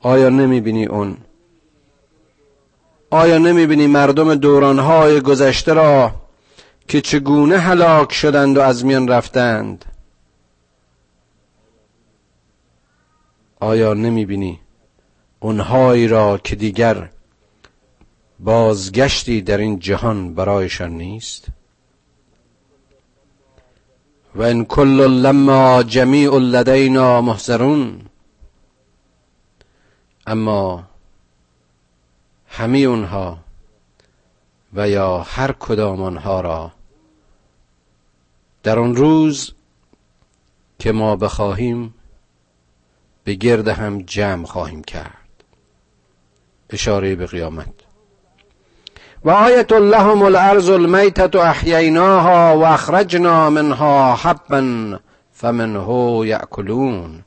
آیا 0.00 0.28
نمی‌بینی 0.28 0.86
اون 0.86 1.16
آیا 3.10 3.38
نمی‌بینی 3.38 3.86
مردم 3.86 4.34
دورانهای 4.34 5.20
گذشته 5.20 5.72
را 5.72 6.14
که 6.88 7.00
چگونه 7.00 7.58
هلاک 7.58 8.12
شدند 8.12 8.56
و 8.56 8.60
از 8.60 8.84
میان 8.84 9.08
رفتند؟ 9.08 9.84
آیا 13.60 13.94
نمی‌بینی 13.94 14.60
اونهایی 15.40 16.08
را 16.08 16.38
که 16.38 16.56
دیگر 16.56 17.10
بازگشتی 18.38 19.42
در 19.42 19.58
این 19.58 19.78
جهان 19.78 20.34
برایشان 20.34 20.90
نیست؟ 20.90 21.46
و 24.34 24.42
ان 24.42 24.64
کل 24.64 25.00
لما 25.08 25.82
جمیع 25.82 26.38
لدینا 26.38 27.20
محضرون. 27.20 28.00
اما 30.26 30.89
همه 32.50 32.78
اونها 32.78 33.38
و 34.74 34.88
یا 34.88 35.18
هر 35.18 35.52
کدام 35.52 36.02
آنها 36.02 36.40
را 36.40 36.72
در 38.62 38.78
آن 38.78 38.96
روز 38.96 39.52
که 40.78 40.92
ما 40.92 41.16
بخواهیم 41.16 41.94
به 43.24 43.34
گرد 43.34 43.68
هم 43.68 44.02
جمع 44.02 44.44
خواهیم 44.44 44.82
کرد. 44.82 45.14
اشاره 46.70 47.14
به 47.14 47.26
قیامت. 47.26 47.74
و 49.24 49.30
آیت 49.30 49.72
لهم 49.72 50.22
الارض 50.22 50.70
المیتت 50.70 51.36
احییناها 51.36 52.58
و 52.58 52.64
اخرجنا 52.64 53.50
منها 53.50 54.14
حبا 54.14 54.98
فمنه 55.32 56.26
یأکلون. 56.26 57.24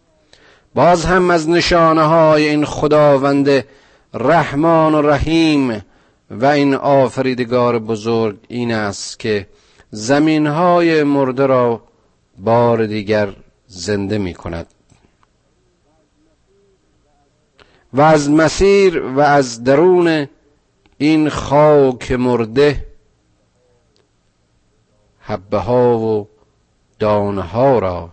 باز 0.75 1.05
هم 1.05 1.29
از 1.29 1.49
نشانه 1.49 2.03
های 2.03 2.49
این 2.49 2.65
خداوند 2.65 3.65
رحمان 4.13 4.95
و 4.95 5.01
رحیم 5.01 5.85
و 6.29 6.45
این 6.45 6.73
آفریدگار 6.75 7.79
بزرگ 7.79 8.37
این 8.47 8.73
است 8.73 9.19
که 9.19 9.47
زمین 9.91 10.47
های 10.47 11.03
مرده 11.03 11.45
را 11.45 11.81
بار 12.37 12.85
دیگر 12.85 13.33
زنده 13.67 14.17
می 14.17 14.33
کند. 14.33 14.67
و 17.93 18.01
از 18.01 18.29
مسیر 18.29 19.01
و 19.01 19.19
از 19.19 19.63
درون 19.63 20.27
این 20.97 21.29
خاک 21.29 22.11
مرده 22.11 22.85
حبه 25.19 25.57
ها 25.57 25.97
و 25.99 26.27
دانه 26.99 27.41
ها 27.41 27.79
را 27.79 28.09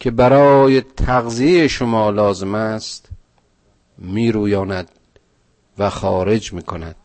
که 0.00 0.10
برای 0.10 0.80
تغذیه 0.80 1.68
شما 1.68 2.10
لازم 2.10 2.54
است 2.54 3.08
میرویاند 3.98 4.90
و 5.78 5.90
خارج 5.90 6.52
می 6.52 6.62
کند 6.62 6.96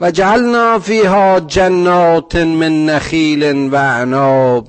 و 0.00 0.10
جعلنا 0.10 0.78
فیها 0.78 1.40
جنات 1.40 2.36
من 2.36 2.86
نخیل 2.86 3.68
و 3.68 3.74
اعناب 3.74 4.68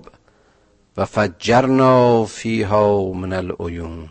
و 0.97 1.05
فجرنا 1.05 2.25
فیها 2.25 3.12
من 3.12 3.34
العیون. 3.34 4.10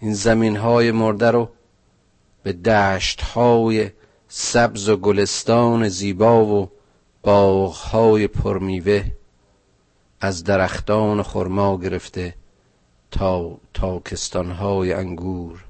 این 0.00 0.14
زمین 0.14 0.56
های 0.56 0.90
مرده 0.90 1.30
رو 1.30 1.48
به 2.42 2.52
دشت 2.52 3.20
های 3.22 3.90
سبز 4.28 4.88
و 4.88 4.96
گلستان 4.96 5.88
زیبا 5.88 6.44
و 6.44 6.70
باغ 7.22 7.74
های 7.74 8.26
پرمیوه 8.26 9.04
از 10.20 10.44
درختان 10.44 11.22
خرما 11.22 11.78
گرفته 11.78 12.34
تا 13.10 13.58
تاکستان 13.74 14.50
های 14.50 14.92
انگور. 14.92 15.64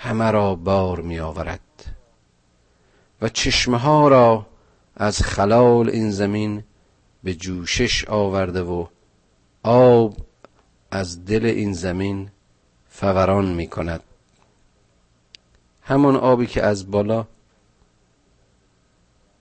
همه 0.00 0.30
را 0.30 0.54
بار 0.54 1.00
می 1.00 1.18
آورد 1.18 1.60
و 3.20 3.28
چشمه 3.28 3.78
ها 3.78 4.08
را 4.08 4.46
از 4.96 5.22
خلال 5.22 5.90
این 5.90 6.10
زمین 6.10 6.64
به 7.24 7.34
جوشش 7.34 8.04
آورده 8.04 8.62
و 8.62 8.86
آب 9.62 10.16
از 10.90 11.24
دل 11.24 11.44
این 11.46 11.72
زمین 11.72 12.30
فوران 12.88 13.46
می 13.46 13.66
کند 13.66 14.02
همان 15.82 16.16
آبی 16.16 16.46
که 16.46 16.62
از 16.62 16.90
بالا 16.90 17.26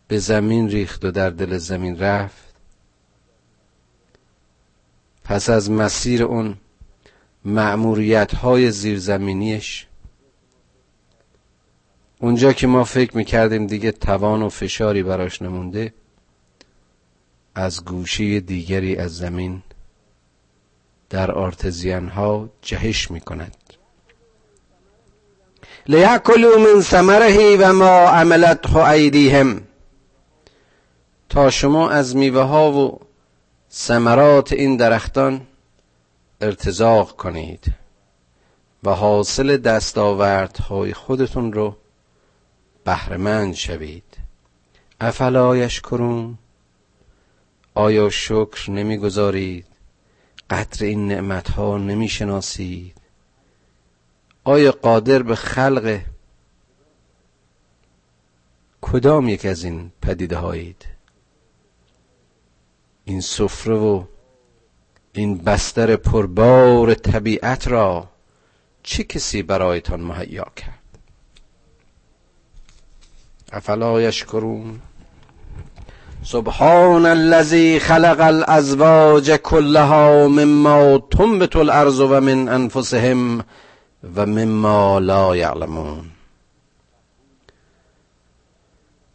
به 0.07 0.17
زمین 0.17 0.69
ریخت 0.69 1.05
و 1.05 1.11
در 1.11 1.29
دل 1.29 1.57
زمین 1.57 1.99
رفت 1.99 2.53
پس 5.23 5.49
از 5.49 5.71
مسیر 5.71 6.23
اون 6.23 6.57
معموریت 7.45 8.35
های 8.35 8.71
زیرزمینیش 8.71 9.87
اونجا 12.19 12.53
که 12.53 12.67
ما 12.67 12.83
فکر 12.83 13.17
می‌کردیم 13.17 13.67
دیگه 13.67 13.91
توان 13.91 14.41
و 14.41 14.49
فشاری 14.49 15.03
براش 15.03 15.41
نمونده 15.41 15.93
از 17.55 17.85
گوشه 17.85 18.39
دیگری 18.39 18.95
از 18.95 19.17
زمین 19.17 19.61
در 21.09 21.31
آرتزیان 21.31 22.07
ها 22.07 22.49
جهش 22.61 23.11
می 23.11 23.21
کند 23.21 23.55
من 25.89 26.81
ثمره 26.81 27.57
و 27.57 27.73
ما 27.73 28.09
عملته 28.09 28.77
ایدیهم. 28.77 29.61
تا 31.29 31.49
شما 31.49 31.89
از 31.89 32.15
میوه 32.15 32.41
ها 32.41 32.71
و 32.71 32.99
ثمرات 33.71 34.53
این 34.53 34.77
درختان 34.77 35.41
ارتزاق 36.41 37.11
کنید 37.15 37.65
و 38.83 38.89
حاصل 38.89 39.57
دستاوردهای 39.57 40.93
خودتون 40.93 41.53
رو 41.53 41.75
بهرهمند 42.87 43.53
شوید. 43.53 44.17
افلا 44.99 45.57
یشکرون؟ 45.57 46.37
آیا 47.73 48.09
شکر 48.09 48.71
نمی‌گذارید؟ 48.71 49.65
قدر 50.49 50.85
این 50.85 51.07
نعمت 51.07 51.51
ها 51.51 51.77
نمی 51.77 52.09
شناسید 52.09 53.01
آیا 54.43 54.71
قادر 54.71 55.23
به 55.23 55.35
خلق 55.35 55.99
کدام 58.81 59.29
یک 59.29 59.45
از 59.45 59.63
این 59.63 59.91
پدیده 60.01 60.37
هایید 60.37 60.85
این 63.05 63.21
سفره 63.21 63.75
و 63.75 64.03
این 65.13 65.37
بستر 65.37 65.95
پربار 65.95 66.93
طبیعت 66.93 67.67
را 67.67 68.09
چه 68.83 69.03
کسی 69.03 69.43
برایتان 69.43 70.01
مهیا 70.01 70.47
کرد؟ 70.55 70.76
افلا 73.51 74.01
یشکرون؟ 74.01 74.79
سبحان 76.23 77.05
الذي 77.05 77.79
خلق 77.79 78.21
الازواج 78.21 79.31
كلها 79.31 80.27
مما 80.27 80.97
تنبت 80.97 81.55
الارض 81.55 81.99
و 81.99 82.19
من 82.19 82.49
انفسهم 82.49 83.43
و 84.03 84.25
لا 84.99 85.35
یعلمون. 85.35 86.11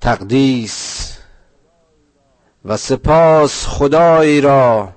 تقدیس 0.00 1.08
و 2.64 2.76
سپاس 2.76 3.66
خدایی 3.66 4.40
را 4.40 4.92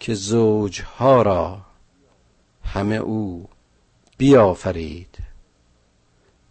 که 0.00 0.14
زوجها 0.14 1.22
را 1.22 1.58
همه 2.64 2.96
او 2.96 3.48
بیافرید. 4.18 5.27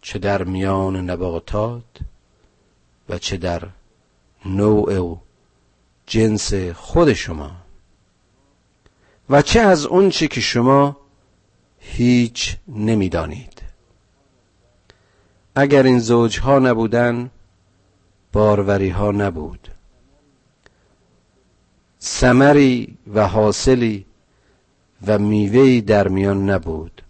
چه 0.08 0.18
در 0.18 0.44
میان 0.44 1.10
نباتات 1.10 1.82
و 3.08 3.18
چه 3.18 3.36
در 3.36 3.62
نوع 4.44 4.98
و 4.98 5.16
جنس 6.06 6.54
خود 6.54 7.12
شما. 7.12 7.50
و 9.30 9.42
چه 9.42 9.60
از 9.60 9.88
چی 10.10 10.28
که 10.28 10.40
شما 10.40 10.96
هیچ 11.78 12.56
نمی‌دانید. 12.68 13.62
اگر 15.54 15.82
این 15.82 15.98
زوجها 15.98 16.58
نبودن 16.58 17.30
باروری 18.32 18.88
ها 18.88 19.10
نبود. 19.10 19.68
سمری 21.98 22.98
و 23.14 23.28
حاصلی 23.28 24.06
و 25.06 25.18
میوهی 25.18 25.80
در 25.80 26.08
میان 26.08 26.50
نبود. 26.50 27.02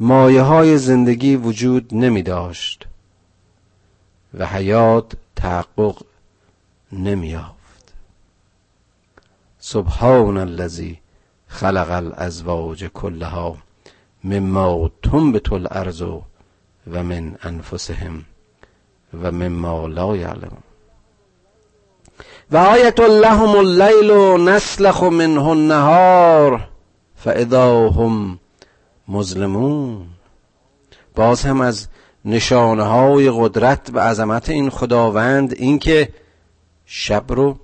مایه 0.00 0.42
های 0.42 0.78
زندگی 0.78 1.36
وجود 1.36 1.94
نمی 1.94 2.22
داشت 2.22 2.86
و 4.34 4.46
حیات 4.46 5.12
تحقق 5.36 6.02
نمیافت 6.92 7.94
سبحان 9.58 10.36
الذی 10.36 10.98
خلق 11.48 11.90
الازواج 11.90 12.84
کلها 12.84 13.56
مما 14.24 14.90
تنبت 15.02 15.52
الارض 15.52 16.02
و 16.02 17.02
من 17.02 17.36
انفسهم 17.42 18.24
و 19.22 19.32
مما 19.32 19.86
لا 19.86 20.16
یعلمون. 20.16 20.62
و 22.50 22.56
آیت 22.56 23.00
لهم 23.00 23.56
اللیل 23.56 24.10
نسلخ 24.48 25.02
منه 25.02 25.46
النهار 25.46 26.68
فاذا 27.16 27.88
هم 27.88 28.38
مظلمون. 29.08 30.06
باز 31.14 31.42
هم 31.42 31.60
از 31.60 31.88
نشانه 32.24 32.82
های 32.82 33.30
قدرت 33.30 33.90
و 33.92 33.98
عظمت 33.98 34.48
این 34.48 34.70
خداوند 34.70 35.52
اینکه 35.52 36.14
شب 36.86 37.24
رو 37.28 37.58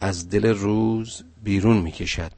از 0.00 0.30
دل 0.30 0.46
روز 0.46 1.24
بیرون 1.42 1.76
می‌کشد. 1.76 2.32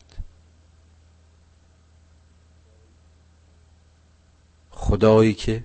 خدایی 4.70 5.34
که 5.34 5.64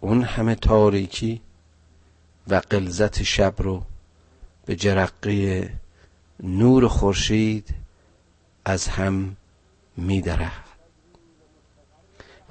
اون 0.00 0.22
همه 0.22 0.54
تاریکی 0.54 1.40
و 2.48 2.54
قلزت 2.54 3.22
شب 3.22 3.54
رو 3.58 3.82
به 4.66 4.76
جرقه 4.76 5.70
نور 6.42 6.88
خورشید 6.88 7.74
از 8.64 8.88
هم 8.88 9.36
میدرد 9.96 10.61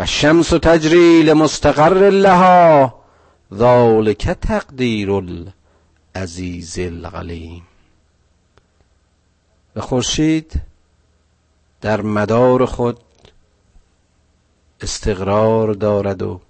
و 0.02 0.06
شمس 0.06 0.50
تجری 0.50 1.24
لمستقر 1.24 2.10
لها 2.10 2.94
ذالک 3.54 4.30
تقدیر 4.30 5.12
العزیز 5.12 6.80
العلیم. 6.80 7.64
و 9.76 9.82
خورشید 9.82 10.62
در 11.82 12.02
مدار 12.02 12.66
خود 12.66 13.00
استقرار 14.82 15.74
دارد 15.74 16.22
و 16.22 16.42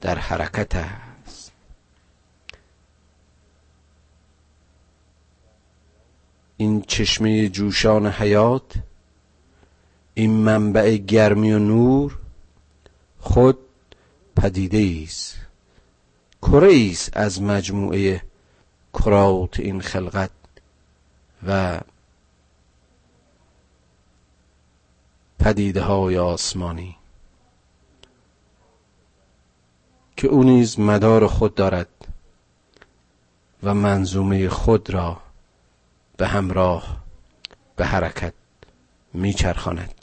در 0.00 0.18
حرکت 0.18 0.74
است. 0.74 1.52
این 6.56 6.82
چشمه 6.82 7.48
جوشان 7.48 8.06
حیات 8.06 8.74
این 10.14 10.30
منبع 10.30 10.96
گرمی 10.96 11.52
و 11.52 11.58
نور 11.58 12.21
خود 13.22 13.58
پدیده 14.36 15.02
است 15.04 15.36
کره 16.42 16.88
است 16.90 17.16
از 17.16 17.42
مجموعه 17.42 18.22
کرات 18.94 19.60
این 19.60 19.80
خلقت 19.80 20.30
و 21.46 21.80
پدیده 25.38 25.82
های 25.82 26.18
آسمانی 26.18 26.96
که 30.16 30.28
او 30.28 30.42
نیز 30.42 30.80
مدار 30.80 31.26
خود 31.26 31.54
دارد 31.54 31.88
و 33.62 33.74
منظومه 33.74 34.48
خود 34.48 34.90
را 34.90 35.20
به 36.16 36.28
همراه 36.28 37.02
به 37.76 37.86
حرکت 37.86 38.34
میچرخاند. 39.12 39.94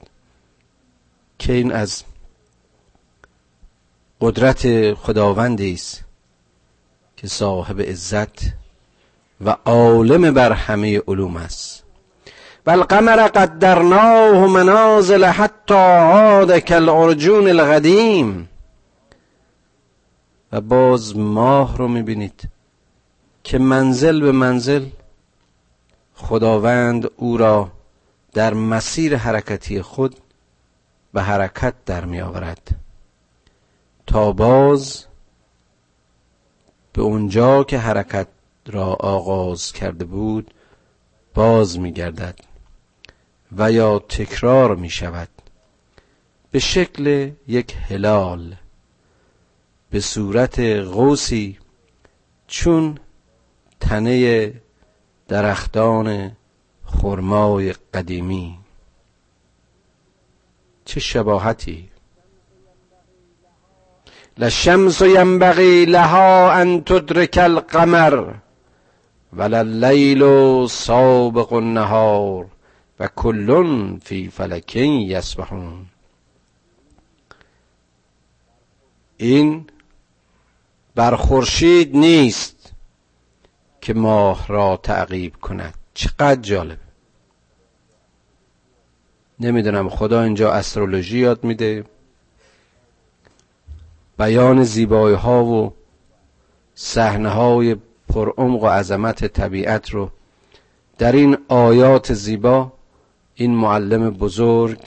که 1.40 1.54
این 1.54 1.72
از 1.72 2.04
قدرت 4.22 4.94
خداوندی 4.94 5.74
است 5.74 6.04
که 7.18 7.28
صاحب 7.28 7.82
عزت 7.82 8.42
و 9.46 9.56
عالم 9.66 10.34
بر 10.34 10.52
همه 10.52 11.02
علوم 11.08 11.38
است. 11.38 11.84
و 12.66 12.72
القمر 12.72 13.28
قدرناه 13.28 14.48
منازل 14.48 15.26
حتی 15.26 15.74
عاد 15.74 16.60
کالعرجون 16.60 17.48
القدیم. 17.48 18.50
و 20.52 20.62
باز 20.62 21.18
ماه 21.18 21.78
رو 21.78 21.88
می‌بینید 21.88 22.50
که 23.44 23.58
منزل 23.58 24.22
به 24.22 24.32
منزل 24.32 24.86
خداوند 26.16 27.12
او 27.18 27.38
را 27.38 27.72
در 28.34 28.54
مسیر 28.54 29.16
حرکتی 29.16 29.82
خود 29.82 30.16
به 31.14 31.22
حرکت 31.22 31.74
در 31.86 32.06
می 32.06 32.22
آورد 32.22 32.79
تا 34.10 34.32
باز 34.32 35.06
به 36.94 37.02
اونجا 37.02 37.64
که 37.64 37.78
حرکت 37.78 38.28
را 38.66 38.86
آغاز 38.94 39.72
کرده 39.74 40.06
بود 40.06 40.54
باز 41.34 41.80
می 41.80 41.94
گردد 41.94 42.40
و 43.58 43.72
یا 43.72 44.00
تکرار 44.00 44.76
می 44.76 44.90
شود 44.90 45.30
به 46.52 46.60
شکل 46.60 47.32
یک 47.48 47.76
هلال 47.90 48.56
به 49.90 50.00
صورت 50.00 50.60
قوسی 50.60 51.60
چون 52.48 53.00
تنه 53.80 54.54
درختان 55.28 56.32
خرمای 56.86 57.74
قدیمی. 57.74 58.60
چه 60.86 61.00
شباهتی! 61.00 61.89
لشمس 64.40 65.02
ینبغی 65.02 65.86
لها 65.86 66.52
ان 66.62 66.84
تدرک 66.84 67.38
القمر 67.38 68.34
ولا 69.34 69.60
اللیل 69.60 70.24
سابق 70.68 71.54
النهار 71.54 72.46
و 73.00 73.08
کلون 73.08 74.00
فی 74.04 74.30
فلک 74.30 74.76
یسبحون 74.76 75.86
این 79.18 79.66
بر 80.96 81.16
خورشید 81.16 81.96
نیست 81.96 82.74
که 83.82 83.94
ماه 83.94 84.48
را 84.48 84.80
تعقیب 84.84 85.36
کند. 85.36 85.74
چقدر 85.94 86.42
جالب. 86.42 86.78
نمی‌دونم 89.40 89.90
خدا 89.90 90.24
اینجا 90.24 90.54
استرولوژی 90.54 91.20
یاد 91.20 91.44
میده. 91.44 91.84
بیان 94.20 94.64
زیبایی 94.64 95.16
ها 95.16 95.46
و 95.46 95.74
صحنه 96.76 97.30
های 97.30 97.76
پرعمق 98.14 98.64
و 98.64 98.68
عظمت 98.68 99.26
طبیعت 99.26 99.90
رو. 99.90 100.12
در 100.98 101.12
این 101.12 101.38
آیات 101.48 102.14
زیبا 102.14 102.72
این 103.36 103.56
معلم 103.56 104.10
بزرگ 104.10 104.80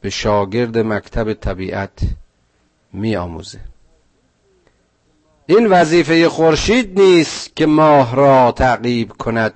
به 0.00 0.10
شاگرد 0.10 0.78
مکتب 0.78 1.32
طبیعت 1.32 1.98
می 2.92 3.16
آموزه 3.16 3.60
این 5.46 5.66
وظیفه 5.66 6.28
خورشید 6.28 7.00
نیست 7.00 7.56
که 7.56 7.66
ماه 7.66 8.16
را 8.16 8.52
تعقیب 8.52 9.12
کند 9.12 9.54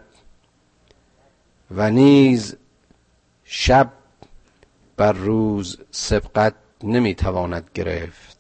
و 1.71 1.91
نیز 1.91 2.57
شب 3.45 3.93
بر 4.97 5.13
روز 5.13 5.79
سبقت 5.91 6.55
نمی‌تواند 6.83 7.71
گرفت. 7.75 8.36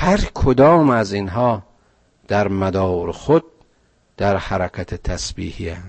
هر 0.00 0.20
کدام 0.34 0.90
از 0.90 1.12
اینها 1.12 1.62
در 2.28 2.48
مدار 2.48 3.12
خود 3.12 3.44
در 4.16 4.36
حرکت 4.36 4.94
تسبیحی 4.94 5.68
هم. 5.68 5.82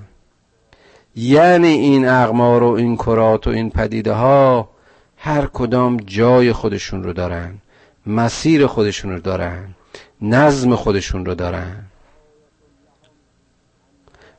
یعنی 1.15 1.67
این 1.67 2.07
اقمار 2.07 2.63
و 2.63 2.67
این 2.67 2.95
کرات 2.95 3.47
و 3.47 3.49
این 3.49 3.69
پدیده 3.69 4.13
ها 4.13 4.69
هر 5.17 5.45
کدام 5.45 5.97
جای 5.97 6.53
خودشون 6.53 7.03
رو 7.03 7.13
دارن 7.13 7.53
مسیر 8.05 8.67
خودشون 8.67 9.11
رو 9.11 9.19
دارن 9.19 9.67
نظم 10.21 10.75
خودشون 10.75 11.25
رو 11.25 11.35
دارن 11.35 11.85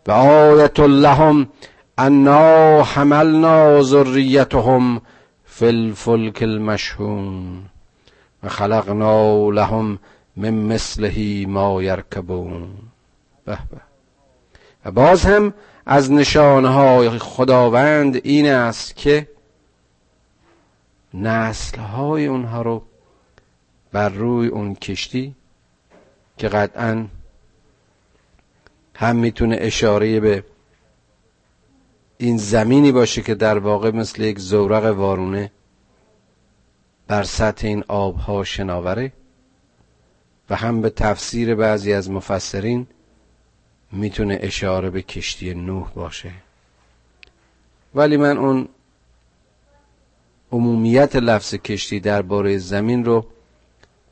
و 0.07 0.13
آیت 0.13 0.81
لهم 0.81 1.49
انا 1.99 2.83
حملنا 2.83 3.83
ذریتهم 3.83 5.01
فی 5.45 5.67
الفلک 5.67 6.39
المشهون 6.43 7.63
و 8.43 8.49
خلقنا 8.49 9.51
لهم 9.51 9.99
من 10.37 10.51
مثله 10.51 11.47
ما 11.47 11.83
یرکبون. 11.83 12.69
به 13.45 13.59
و 14.85 14.91
باز 14.91 15.25
هم 15.25 15.55
از 15.87 16.13
نشانهای 16.13 17.19
خداوند 17.19 18.21
این 18.25 18.47
است 18.49 18.97
که 18.97 19.29
نسلهای 21.15 22.27
اونها 22.27 22.63
رو 22.63 22.83
بر 23.93 24.09
روی 24.09 24.49
اون 24.49 24.75
کشتی 24.75 25.35
که 26.39 26.49
قطعا 26.49 27.07
هم 28.95 29.17
می‌تونه 29.17 29.57
اشاره 29.61 30.21
به 30.21 30.45
این 32.19 32.37
زمینی 32.37 32.93
باشه 32.93 33.23
که 33.23 33.35
در 33.35 33.59
واقع 33.59 33.91
مثل 33.91 34.23
یک 34.23 34.39
زورق 34.39 34.85
وارونه 34.85 35.51
بر 37.11 37.23
سطح 37.23 37.67
این 37.67 37.85
آبها 37.89 38.45
شناوره 38.45 39.13
و 40.51 40.57
هم 40.57 40.81
به 40.81 40.91
تفسیر 40.91 41.55
بعضی 41.55 41.93
از 41.93 42.11
مفسرین 42.11 42.87
می‌تونه 43.93 44.39
اشاره 44.41 44.91
به 44.91 45.03
کشتی 45.03 45.55
نوح 45.55 45.91
باشه. 45.91 46.33
ولی 47.95 48.17
من 48.17 48.39
اون 48.39 48.69
عمومیت 50.53 51.17
لفظ 51.17 51.55
کشتی 51.55 52.01
درباره 52.01 52.59
زمین 52.59 53.05
رو 53.05 53.27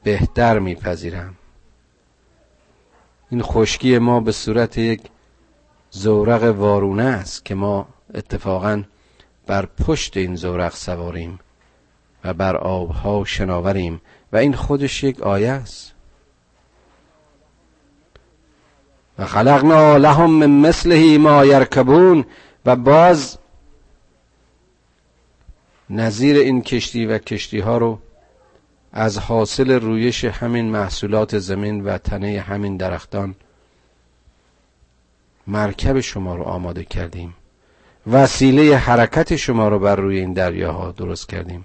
بهتر 0.03 0.59
میپذیرم. 0.59 1.35
این 3.31 3.43
خشکی 3.43 3.99
ما 3.99 4.21
به 4.21 4.33
صورت 4.33 4.79
یک 4.79 5.01
زورق 5.91 6.43
وارونه 6.43 7.05
است 7.05 7.45
که 7.45 7.55
ما 7.55 7.89
اتفاقا 8.15 8.83
بر 9.47 9.67
پشت 9.67 10.17
این 10.17 10.37
زورق 10.37 10.75
سواریم. 10.75 11.39
بر 12.33 12.57
آبها 12.57 13.25
شناوریم 13.25 14.01
و 14.33 14.37
این 14.37 14.55
خودش 14.55 15.05
یک 15.05 15.21
آیه 15.21 15.51
است. 15.51 15.93
و 19.19 19.27
خلقنا 19.27 19.97
لهم 19.97 20.31
من 20.31 20.51
مثله 20.51 21.19
ما 21.19 21.45
یرکبون 21.45 22.25
و 22.67 22.77
باز 22.77 23.39
نظیر 25.91 26.37
این 26.37 26.63
کشتی 26.63 27.07
و 27.07 27.19
کشتی 27.19 27.59
ها 27.59 27.79
رو 27.79 27.99
از 28.93 29.19
حاصل 29.19 29.71
رویش 29.71 30.25
همین 30.25 30.71
محصولات 30.71 31.39
زمین 31.39 31.85
و 31.85 31.99
تنه 31.99 32.41
همین 32.41 32.77
درختان 32.77 33.35
مرکب 35.47 36.01
شما 36.01 36.37
رو 36.37 36.43
آماده 36.43 36.85
کردیم. 36.85 37.35
وسیله 38.07 38.77
حرکت 38.77 39.37
شما 39.37 39.69
رو 39.69 39.79
بر 39.79 39.97
روی 39.97 40.21
این 40.21 40.33
دریاها 40.33 40.93
درست 40.93 41.29
کردیم. 41.29 41.65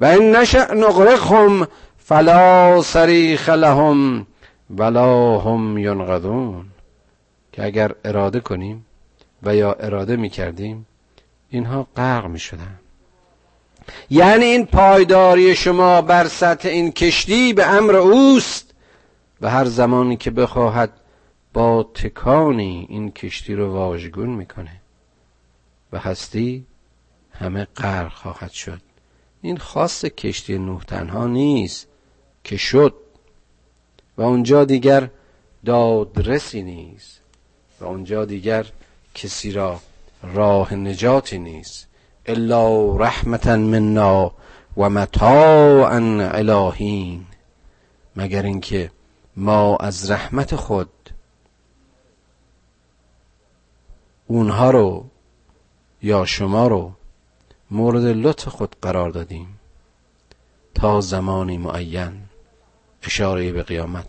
و 0.00 0.04
این 0.04 0.36
نشأ 0.36 0.74
نغرقهم 0.74 1.68
فلا 1.98 2.82
صریخ 2.82 3.48
لهم 3.48 4.26
ولا 4.70 5.38
هم 5.38 5.78
ینقذون 5.78 6.66
که 7.52 7.64
اگر 7.64 7.94
اراده 8.04 8.40
کنیم 8.40 8.86
و 9.42 9.56
یا 9.56 9.72
اراده 9.72 10.16
می 10.16 10.28
کردیم 10.28 10.86
اینها 11.50 11.86
غرق 11.96 12.26
می 12.26 12.38
شدن 12.38 12.78
یعنی 14.10 14.44
این 14.44 14.66
پایداری 14.66 15.54
شما 15.54 16.02
بر 16.02 16.28
سطح 16.28 16.68
این 16.68 16.92
کشتی 16.92 17.52
به 17.52 17.66
امر 17.66 17.96
اوست 17.96 18.74
و 19.40 19.50
هر 19.50 19.64
زمانی 19.64 20.16
که 20.16 20.30
بخواهد 20.30 20.90
با 21.52 21.82
تکانی 21.82 22.86
این 22.88 23.10
کشتی 23.10 23.54
رو 23.54 23.72
واژگون 23.72 24.28
می‌کنه 24.28 24.80
و 25.92 25.98
هستی 25.98 26.66
همه 27.32 27.64
غرق 27.76 28.12
خواهد 28.12 28.50
شد. 28.50 28.80
این 29.42 29.56
خاص 29.56 30.04
کشتی 30.04 30.58
نوح 30.58 30.84
تنها 30.84 31.26
نیست 31.26 31.86
که 32.44 32.56
شد 32.56 32.94
و 34.16 34.22
اونجا 34.22 34.64
دیگر 34.64 35.10
دادرسی 35.64 36.62
نیست 36.62 37.20
و 37.80 37.84
اونجا 37.84 38.24
دیگر 38.24 38.66
کسی 39.14 39.52
را 39.52 39.80
راه 40.22 40.74
نجاتی 40.74 41.38
نیست. 41.38 41.86
الا 42.26 42.96
رحمتا 42.96 43.56
منا 43.56 44.32
و 44.76 44.90
متاعا 44.90 45.88
الهین. 46.30 47.26
مگر 48.16 48.42
اینکه 48.42 48.90
ما 49.36 49.76
از 49.76 50.10
رحمت 50.10 50.56
خود 50.56 50.90
اونها 54.26 54.70
رو 54.70 55.04
یا 56.02 56.24
شما 56.24 56.68
رو 56.68 56.92
مورد 57.70 58.04
لطف 58.04 58.48
خود 58.48 58.76
قرار 58.82 59.10
دادیم. 59.10 59.60
تا 60.74 61.00
زمانی 61.00 61.58
معین. 61.58 62.12
اشاره 63.02 63.52
به 63.52 63.62
قیامت. 63.62 64.06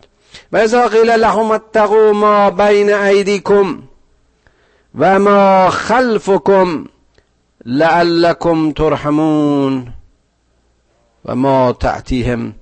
و 0.52 0.56
اذا 0.56 0.88
قیل 0.88 1.10
لهم 1.10 1.50
اتقوا 1.50 2.12
ما 2.12 2.50
بین 2.50 2.92
ایدیکم 2.92 3.82
و 4.98 5.18
ما 5.18 5.70
خلفکم 5.70 6.86
لعلكم 7.64 8.72
ترحمون. 8.72 9.92
و 11.24 11.34
ما 11.34 11.72
تعتیهم 11.72 12.54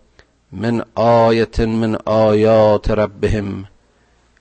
من 0.52 0.84
آیت 0.94 1.60
من 1.60 1.96
آیات 2.04 2.90
ربهم 2.90 3.64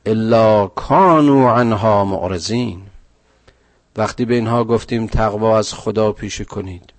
الا 0.05 0.67
کانوا 0.67 1.51
عنها 1.51 2.05
معرضین. 2.05 2.88
وقتی 3.99 4.25
به 4.25 4.35
اینها 4.35 4.63
گفتیم 4.63 5.07
تقوا 5.07 5.57
از 5.57 5.73
خدا 5.73 6.11
پیشه 6.11 6.45
کنید. 6.45 6.93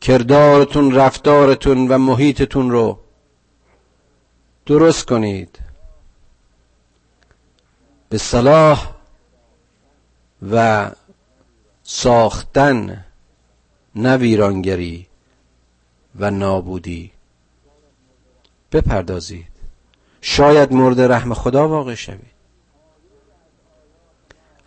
کردارتون 0.00 0.94
رفتارتون 0.94 1.88
و 1.88 1.98
محیطتون 1.98 2.70
رو 2.70 2.98
درست 4.66 5.06
کنید. 5.06 5.58
به 8.08 8.18
صلاح 8.18 8.94
و 10.50 10.90
ساختن 11.82 13.04
نه 13.94 14.16
ویرانگری 14.16 15.06
و 16.18 16.30
نابودی. 16.30 17.10
بپردازید. 18.72 19.52
شاید 20.20 20.72
مورد 20.72 21.00
رحم 21.00 21.34
خدا 21.34 21.68
واقع 21.68 21.94
شوید. 21.94 22.31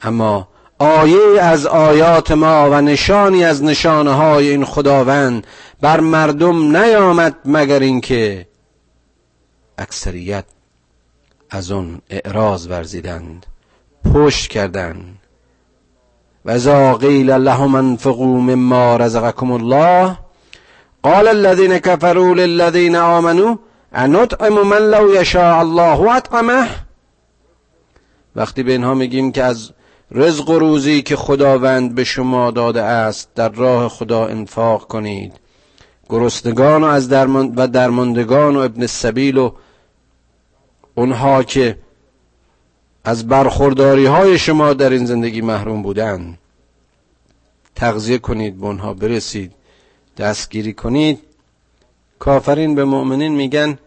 اما 0.05 0.47
آیه 0.79 1.41
از 1.41 1.65
آیات 1.65 2.31
ما 2.31 2.69
و 2.71 2.81
نشانی 2.81 3.43
از 3.43 3.63
نشانه 3.63 4.11
های 4.11 4.49
این 4.49 4.65
خداوند 4.65 5.47
بر 5.81 5.99
مردم 5.99 6.77
نیامد 6.77 7.35
مگر 7.45 7.79
اینکه 7.79 8.47
اکثریت 9.77 10.45
از 11.49 11.71
اون 11.71 12.01
اعراض 12.09 12.67
ورزیدند 12.67 13.45
پشت 14.13 14.49
کردند. 14.49 15.19
و 16.45 16.51
اذا 16.51 16.93
قیل 16.93 17.31
لهم 17.31 17.75
انفقوا 17.75 18.39
مما 18.39 18.97
رزقكم 18.97 19.51
الله 19.51 20.17
قال 21.03 21.27
الذين 21.27 21.77
كفروا 21.77 22.35
للذين 22.35 22.95
آمنوا 22.95 23.55
انطعم 23.93 24.67
من 24.67 24.91
لو 24.91 25.15
يشاء 25.15 25.59
الله 25.59 26.15
اطعمه؟ 26.15 26.67
وقتی 28.35 28.63
به 28.63 28.71
اینها 28.71 28.93
میگیم 28.93 29.31
که 29.31 29.43
از 29.43 29.71
رزق 30.11 30.49
و 30.49 30.59
روزی 30.59 31.01
که 31.01 31.15
خداوند 31.15 31.95
به 31.95 32.03
شما 32.03 32.51
داده 32.51 32.81
است 32.81 33.29
در 33.35 33.49
راه 33.49 33.89
خدا 33.89 34.25
انفاق 34.27 34.87
کنید. 34.87 35.33
گرسنگان 36.09 36.83
و 36.83 36.87
از 36.87 37.09
درمند 37.09 37.53
و 37.59 37.67
درماندگان 37.67 38.55
و 38.55 38.59
ابن 38.59 38.87
سبیل 38.87 39.37
و 39.37 39.51
اونها 40.95 41.43
که 41.43 41.77
از 43.03 43.27
برخورداری 43.27 44.05
های 44.05 44.37
شما 44.37 44.73
در 44.73 44.89
این 44.89 45.05
زندگی 45.05 45.41
محروم 45.41 45.81
بودند. 45.81 46.37
تغذیه 47.75 48.17
کنید 48.17 48.59
به 48.59 48.65
اونها 48.65 48.93
برسید. 48.93 49.51
دستگیری 50.17 50.73
کنید. 50.73 51.19
کافرین 52.19 52.75
به 52.75 52.85
مؤمنین 52.85 53.35
میگن 53.35 53.77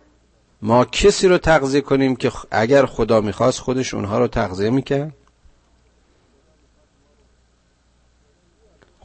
ما 0.63 0.85
کسی 0.85 1.29
رو 1.29 1.39
تغذیه 1.39 1.81
کنیم 1.81 2.17
که 2.17 2.33
اگر 2.51 2.87
خدا 2.87 3.21
می‌خواست 3.21 3.61
خودش 3.61 3.95
اونها 3.95 4.19
رو 4.19 4.29
تغذیه 4.29 4.71
می‌کرد. 4.71 5.13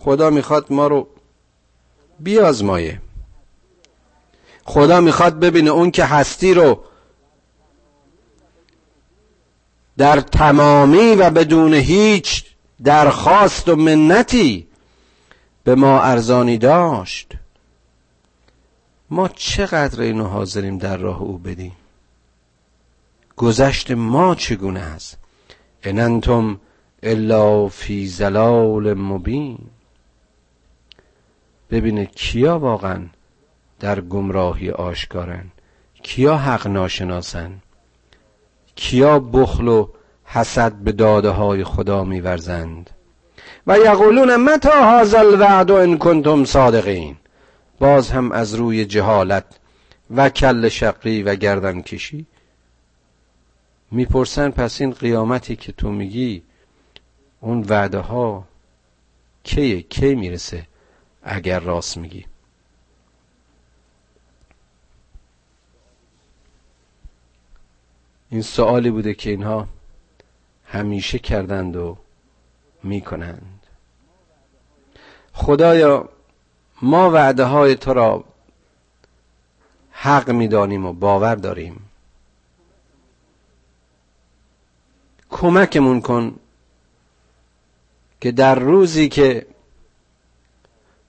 خدا 0.03 0.29
می‌خواد 0.29 0.73
ما 0.73 0.87
رو 0.87 1.07
بیازمایه. 2.19 3.01
خدا 4.63 5.01
می‌خواد 5.01 5.39
ببینه 5.39 5.69
اون 5.69 5.91
که 5.91 6.05
هستی 6.05 6.53
رو 6.53 6.83
در 9.97 10.19
تمامی 10.21 11.15
و 11.15 11.29
بدون 11.29 11.73
هیچ 11.73 12.45
درخواست 12.83 13.69
و 13.69 13.75
منتی 13.75 14.67
به 15.63 15.75
ما 15.75 16.01
ارزانی 16.01 16.57
داشت. 16.57 17.33
ما 19.09 19.27
چقدر 19.27 20.01
اینو 20.01 20.27
حاضریم 20.27 20.77
در 20.77 20.97
راه 20.97 21.21
او 21.21 21.37
بدیم؟ 21.37 21.75
گذشت 23.35 23.91
ما 23.91 24.35
چگونه 24.35 24.79
است؟ 24.79 25.17
انتم 25.83 26.59
الا 27.03 27.67
فی 27.67 28.07
زلال 28.07 28.93
مبین. 28.93 29.57
ببینه 31.73 32.05
کیا 32.05 32.59
واقعا 32.59 33.01
در 33.79 34.01
گمراهی 34.01 34.71
آشکارن. 34.71 35.51
کیا 36.03 36.37
حق 36.37 36.67
ناشناسن. 36.67 37.51
کیا 38.75 39.19
بخل 39.19 39.67
و 39.67 39.87
حسد 40.25 40.73
به 40.73 40.91
داده 40.91 41.29
های 41.29 41.63
خدا 41.63 42.03
میورزند. 42.03 42.89
و 43.67 43.77
یقولون 43.77 44.35
متا 44.35 44.99
هذا 44.99 45.19
الوعد 45.19 45.71
ان 45.71 45.97
کنتم 45.97 46.45
صادقین؟ 46.45 47.15
باز 47.79 48.11
هم 48.11 48.31
از 48.31 48.53
روی 48.53 48.85
جهالت 48.85 49.45
و 50.15 50.29
کل 50.29 50.69
شقی 50.69 51.23
و 51.23 51.35
گردن 51.35 51.81
کشی. 51.81 52.25
می‌پرسن 53.91 54.49
پس 54.49 54.81
این 54.81 54.91
قیامتی 54.91 55.55
که 55.55 55.71
تو 55.71 55.91
میگی 55.91 56.43
اون 57.41 57.65
وعده 57.69 57.99
ها 57.99 58.43
کیه؟ 59.43 59.81
کی 59.81 60.15
می‌رسه؟ 60.15 60.72
اگر 61.23 61.59
راست 61.59 61.97
میگی. 61.97 62.25
این 68.29 68.41
سوالی 68.41 68.91
بوده 68.91 69.13
که 69.13 69.29
اینها 69.29 69.67
همیشه 70.65 71.19
کردند 71.19 71.75
و 71.75 71.97
می‌کنند. 72.83 73.59
خدایا 75.33 76.09
ما 76.81 77.11
وعده 77.11 77.43
های 77.43 77.75
تو 77.75 77.93
را 77.93 78.23
حق 79.91 80.29
می‌دانیم 80.29 80.85
و 80.85 80.93
باور 80.93 81.35
داریم. 81.35 81.89
کمکمون 85.29 86.01
کن 86.01 86.39
که 88.21 88.31
در 88.31 88.55
روزی 88.55 89.09
که 89.09 89.47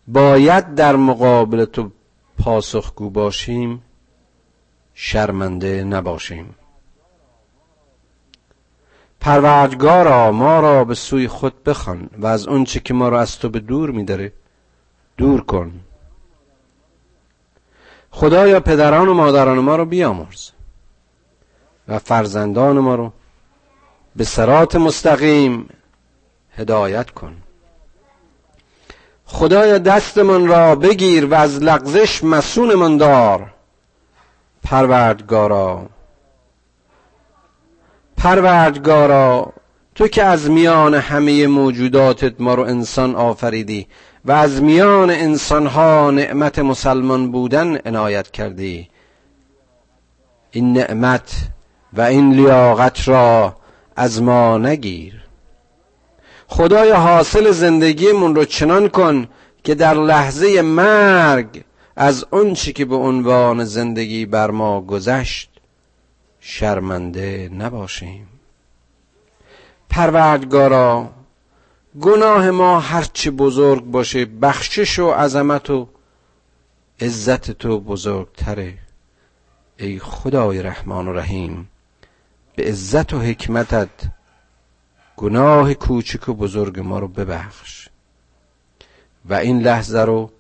باید 0.09 0.75
در 0.75 0.97
مقابل 0.97 1.65
تو 1.65 1.91
پاسخگو 2.39 3.11
باشیم 3.11 3.83
شرمنده 4.95 5.85
نباشیم. 5.85 6.55
پروردگارا 9.21 10.33
ما 10.33 10.61
را 10.61 10.85
به 10.85 10.95
سوی 10.95 11.29
خود 11.29 11.65
بخوان 11.65 12.11
و 12.19 12.27
از 12.27 12.49
اونچه 12.49 12.81
که 12.81 12.95
ما 12.95 13.09
را 13.09 13.21
از 13.21 13.39
تو 13.39 13.49
به 13.49 13.61
دور 13.61 13.91
میداره 13.91 14.33
دور 15.17 15.41
کن. 15.41 15.81
خدایا 18.11 18.61
پدران 18.61 19.09
و 19.09 19.15
مادران 19.15 19.59
ما 19.59 19.77
رو 19.77 19.85
بیامرز 19.85 20.51
و 21.89 21.99
فرزندان 21.99 22.79
ما 22.79 22.95
رو 22.95 23.13
به 24.17 24.25
سرات 24.25 24.77
مستقیم 24.77 25.69
هدایت 26.57 27.11
کن. 27.11 27.44
خدایا 29.27 29.79
دستمان 29.79 30.47
را 30.47 30.75
بگیر 30.75 31.27
و 31.27 31.35
از 31.35 31.63
لغزش 31.63 32.25
مسونمان 32.25 32.97
دار. 32.97 33.55
پروردگارا 34.63 35.87
پروردگارا 38.17 39.53
تو 39.95 40.09
که 40.09 40.25
از 40.25 40.51
میان 40.51 40.95
همه 40.95 41.47
موجوداتت 41.47 42.41
ما 42.41 42.55
رو 42.55 42.63
انسان 42.63 43.17
آفریدی 43.17 43.87
و 44.25 44.33
از 44.33 44.63
میان 44.63 45.11
انسانها 45.11 46.11
نعمت 46.11 46.59
مسلمان 46.59 47.33
بودن 47.33 47.79
عنایت 47.87 48.31
کردی. 48.31 48.89
این 50.51 50.73
نعمت 50.73 51.33
و 51.93 52.01
این 52.01 52.33
لیاقت 52.33 53.09
را 53.09 53.57
از 53.97 54.23
ما 54.23 54.59
نگیر. 54.59 55.25
خدای 56.47 56.91
حاصل 56.91 57.51
زندگیمون 57.51 58.35
رو 58.35 58.45
چنان 58.45 58.89
کن 58.89 59.29
که 59.65 59.75
در 59.75 59.95
لحظه 59.95 60.63
مرگ 60.63 61.65
از 61.97 62.27
آنچه 62.31 62.73
که 62.73 62.85
به 62.85 62.97
عنوان 62.97 63.65
زندگی 63.65 64.27
بر 64.27 64.51
ما 64.51 64.81
گذشت 64.81 65.51
شرمنده 66.41 67.51
نباشیم. 67.59 68.29
پروردگارا 69.91 71.11
گناه 72.01 72.51
ما 72.51 72.81
هرچه 72.81 73.31
بزرگ 73.31 73.85
باشه 73.85 74.25
بخشش 74.25 74.99
و 74.99 75.11
عظمت 75.11 75.71
و 75.71 75.89
عزت 77.01 77.51
تو 77.51 77.81
بزرگتره. 77.81 78.75
ای 79.77 79.99
خدای 79.99 80.63
رحمان 80.63 81.09
و 81.09 81.13
رحیم 81.13 81.69
به 82.57 82.65
عزت 82.65 83.13
و 83.13 83.19
حکمتت 83.19 83.89
گناه 85.17 85.75
کوچک 85.75 86.29
و 86.29 86.35
بزرگ 86.35 86.81
ما 86.81 86.99
رو 86.99 87.09
ببخش. 87.09 87.89
و 89.29 89.35
این 89.35 89.61
لحظه 89.61 90.01
رو 90.01 90.31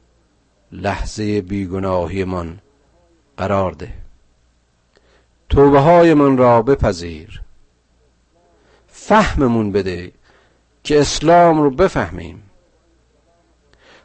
لحظه 0.72 1.40
بیگناهی 1.40 2.24
من 2.24 2.58
قرار 3.36 3.72
ده. 3.72 3.92
توبه 5.48 5.80
های 5.80 6.14
من 6.14 6.36
را 6.36 6.62
بپذیر. 6.62 7.42
فهممون 8.88 9.72
بده 9.72 10.12
که 10.84 11.00
اسلام 11.00 11.62
رو 11.62 11.70
بفهمیم. 11.70 12.42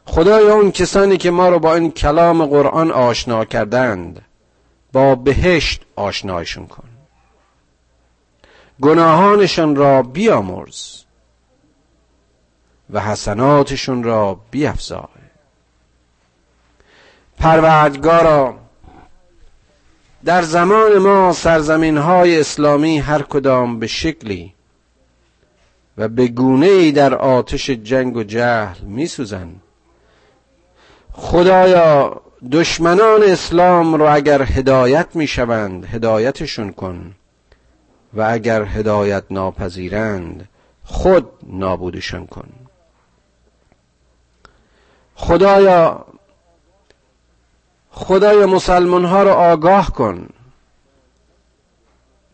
خدای 0.04 0.46
اون 0.46 0.70
کسانی 0.70 1.16
که 1.16 1.30
ما 1.30 1.48
رو 1.48 1.58
با 1.58 1.74
این 1.74 1.90
کلام 1.90 2.46
قرآن 2.46 2.90
آشنا 2.90 3.44
کردند 3.44 4.24
با 4.92 5.14
بهشت 5.14 5.82
آشنایشون 5.96 6.66
کن. 6.66 6.88
گناهانشان 8.80 9.76
را 9.76 10.02
بیامرز 10.02 11.02
و 12.90 13.00
حسناتشون 13.00 14.02
را 14.02 14.40
بیافزای 14.50 15.20
پروردگارا 17.38 18.54
در 20.24 20.42
زمان 20.42 20.98
ما 20.98 21.32
سرزمین 21.32 21.96
های 21.96 22.40
اسلامی 22.40 22.98
هر 22.98 23.22
کدام 23.22 23.78
به 23.78 23.86
شکلی 23.86 24.54
و 25.98 26.08
به 26.08 26.28
گونه 26.28 26.66
ای 26.66 26.92
در 26.92 27.14
آتش 27.14 27.70
جنگ 27.70 28.16
و 28.16 28.22
جهل 28.22 28.80
می 28.80 29.06
سوزند 29.06 29.60
خدایا 31.12 32.20
دشمنان 32.52 33.22
اسلام 33.22 33.94
رو 33.94 34.14
اگر 34.14 34.42
هدایت 34.42 35.06
می 35.14 35.26
شوند 35.26 35.84
هدایتشون 35.84 36.72
کن. 36.72 37.14
و 38.14 38.22
اگر 38.22 38.62
هدایت 38.62 39.24
ناپذیرند 39.30 40.48
خود 40.84 41.30
نابودشان 41.42 42.26
کن. 42.26 42.48
خدایا 45.14 46.06
خدای 47.90 48.44
مسلمان 48.44 49.04
ها 49.04 49.22
رو 49.22 49.30
آگاه 49.30 49.92
کن 49.92 50.28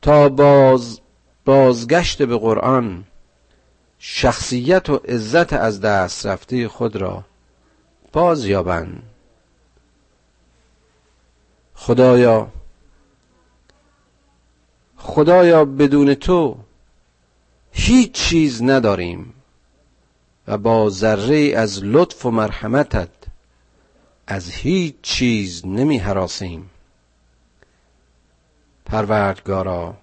تا 0.02 0.28
باز 0.28 1.00
بازگشت 1.44 2.22
به 2.22 2.36
قرآن 2.36 3.04
شخصیت 3.98 4.90
و 4.90 4.96
عزت 4.96 5.52
از 5.52 5.80
دست 5.80 6.26
رفته 6.26 6.68
خود 6.68 6.96
را 6.96 7.24
باز 8.12 8.44
یابند 8.44 9.02
خدایا 11.74 12.48
خدایا 15.06 15.64
بدون 15.64 16.14
تو 16.14 16.56
هیچ 17.72 18.12
چیز 18.12 18.62
نداریم 18.62 19.34
و 20.48 20.58
با 20.58 20.90
ذره 20.90 21.52
از 21.56 21.84
لطف 21.84 22.26
و 22.26 22.30
مرحمتت 22.30 23.08
از 24.26 24.50
هیچ 24.50 24.94
چیز 25.02 25.66
نمی 25.66 25.98
حراسیم. 25.98 26.70
پروردگارا 28.86 29.94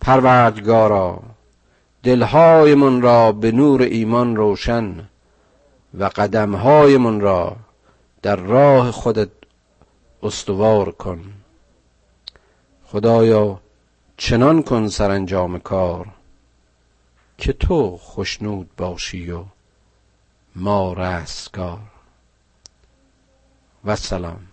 پروردگارا 0.00 1.22
دلهایمان 2.02 3.02
را 3.02 3.32
به 3.32 3.52
نور 3.52 3.82
ایمان 3.82 4.36
روشن 4.36 5.08
و 5.98 6.04
قدمهایمان 6.04 7.20
را 7.20 7.56
در 8.22 8.36
راه 8.36 8.90
خودت 8.90 9.30
استوار 10.22 10.90
کن. 10.90 11.32
خدایا 12.96 13.60
چنان 14.16 14.62
کن 14.62 14.88
سرانجام 14.88 15.58
کار 15.58 16.08
که 17.38 17.52
تو 17.52 17.98
خشنود 17.98 18.70
باشی 18.76 19.30
و 19.30 19.44
ما 20.54 20.92
رستگار. 20.92 21.78
سلام. 23.94 24.45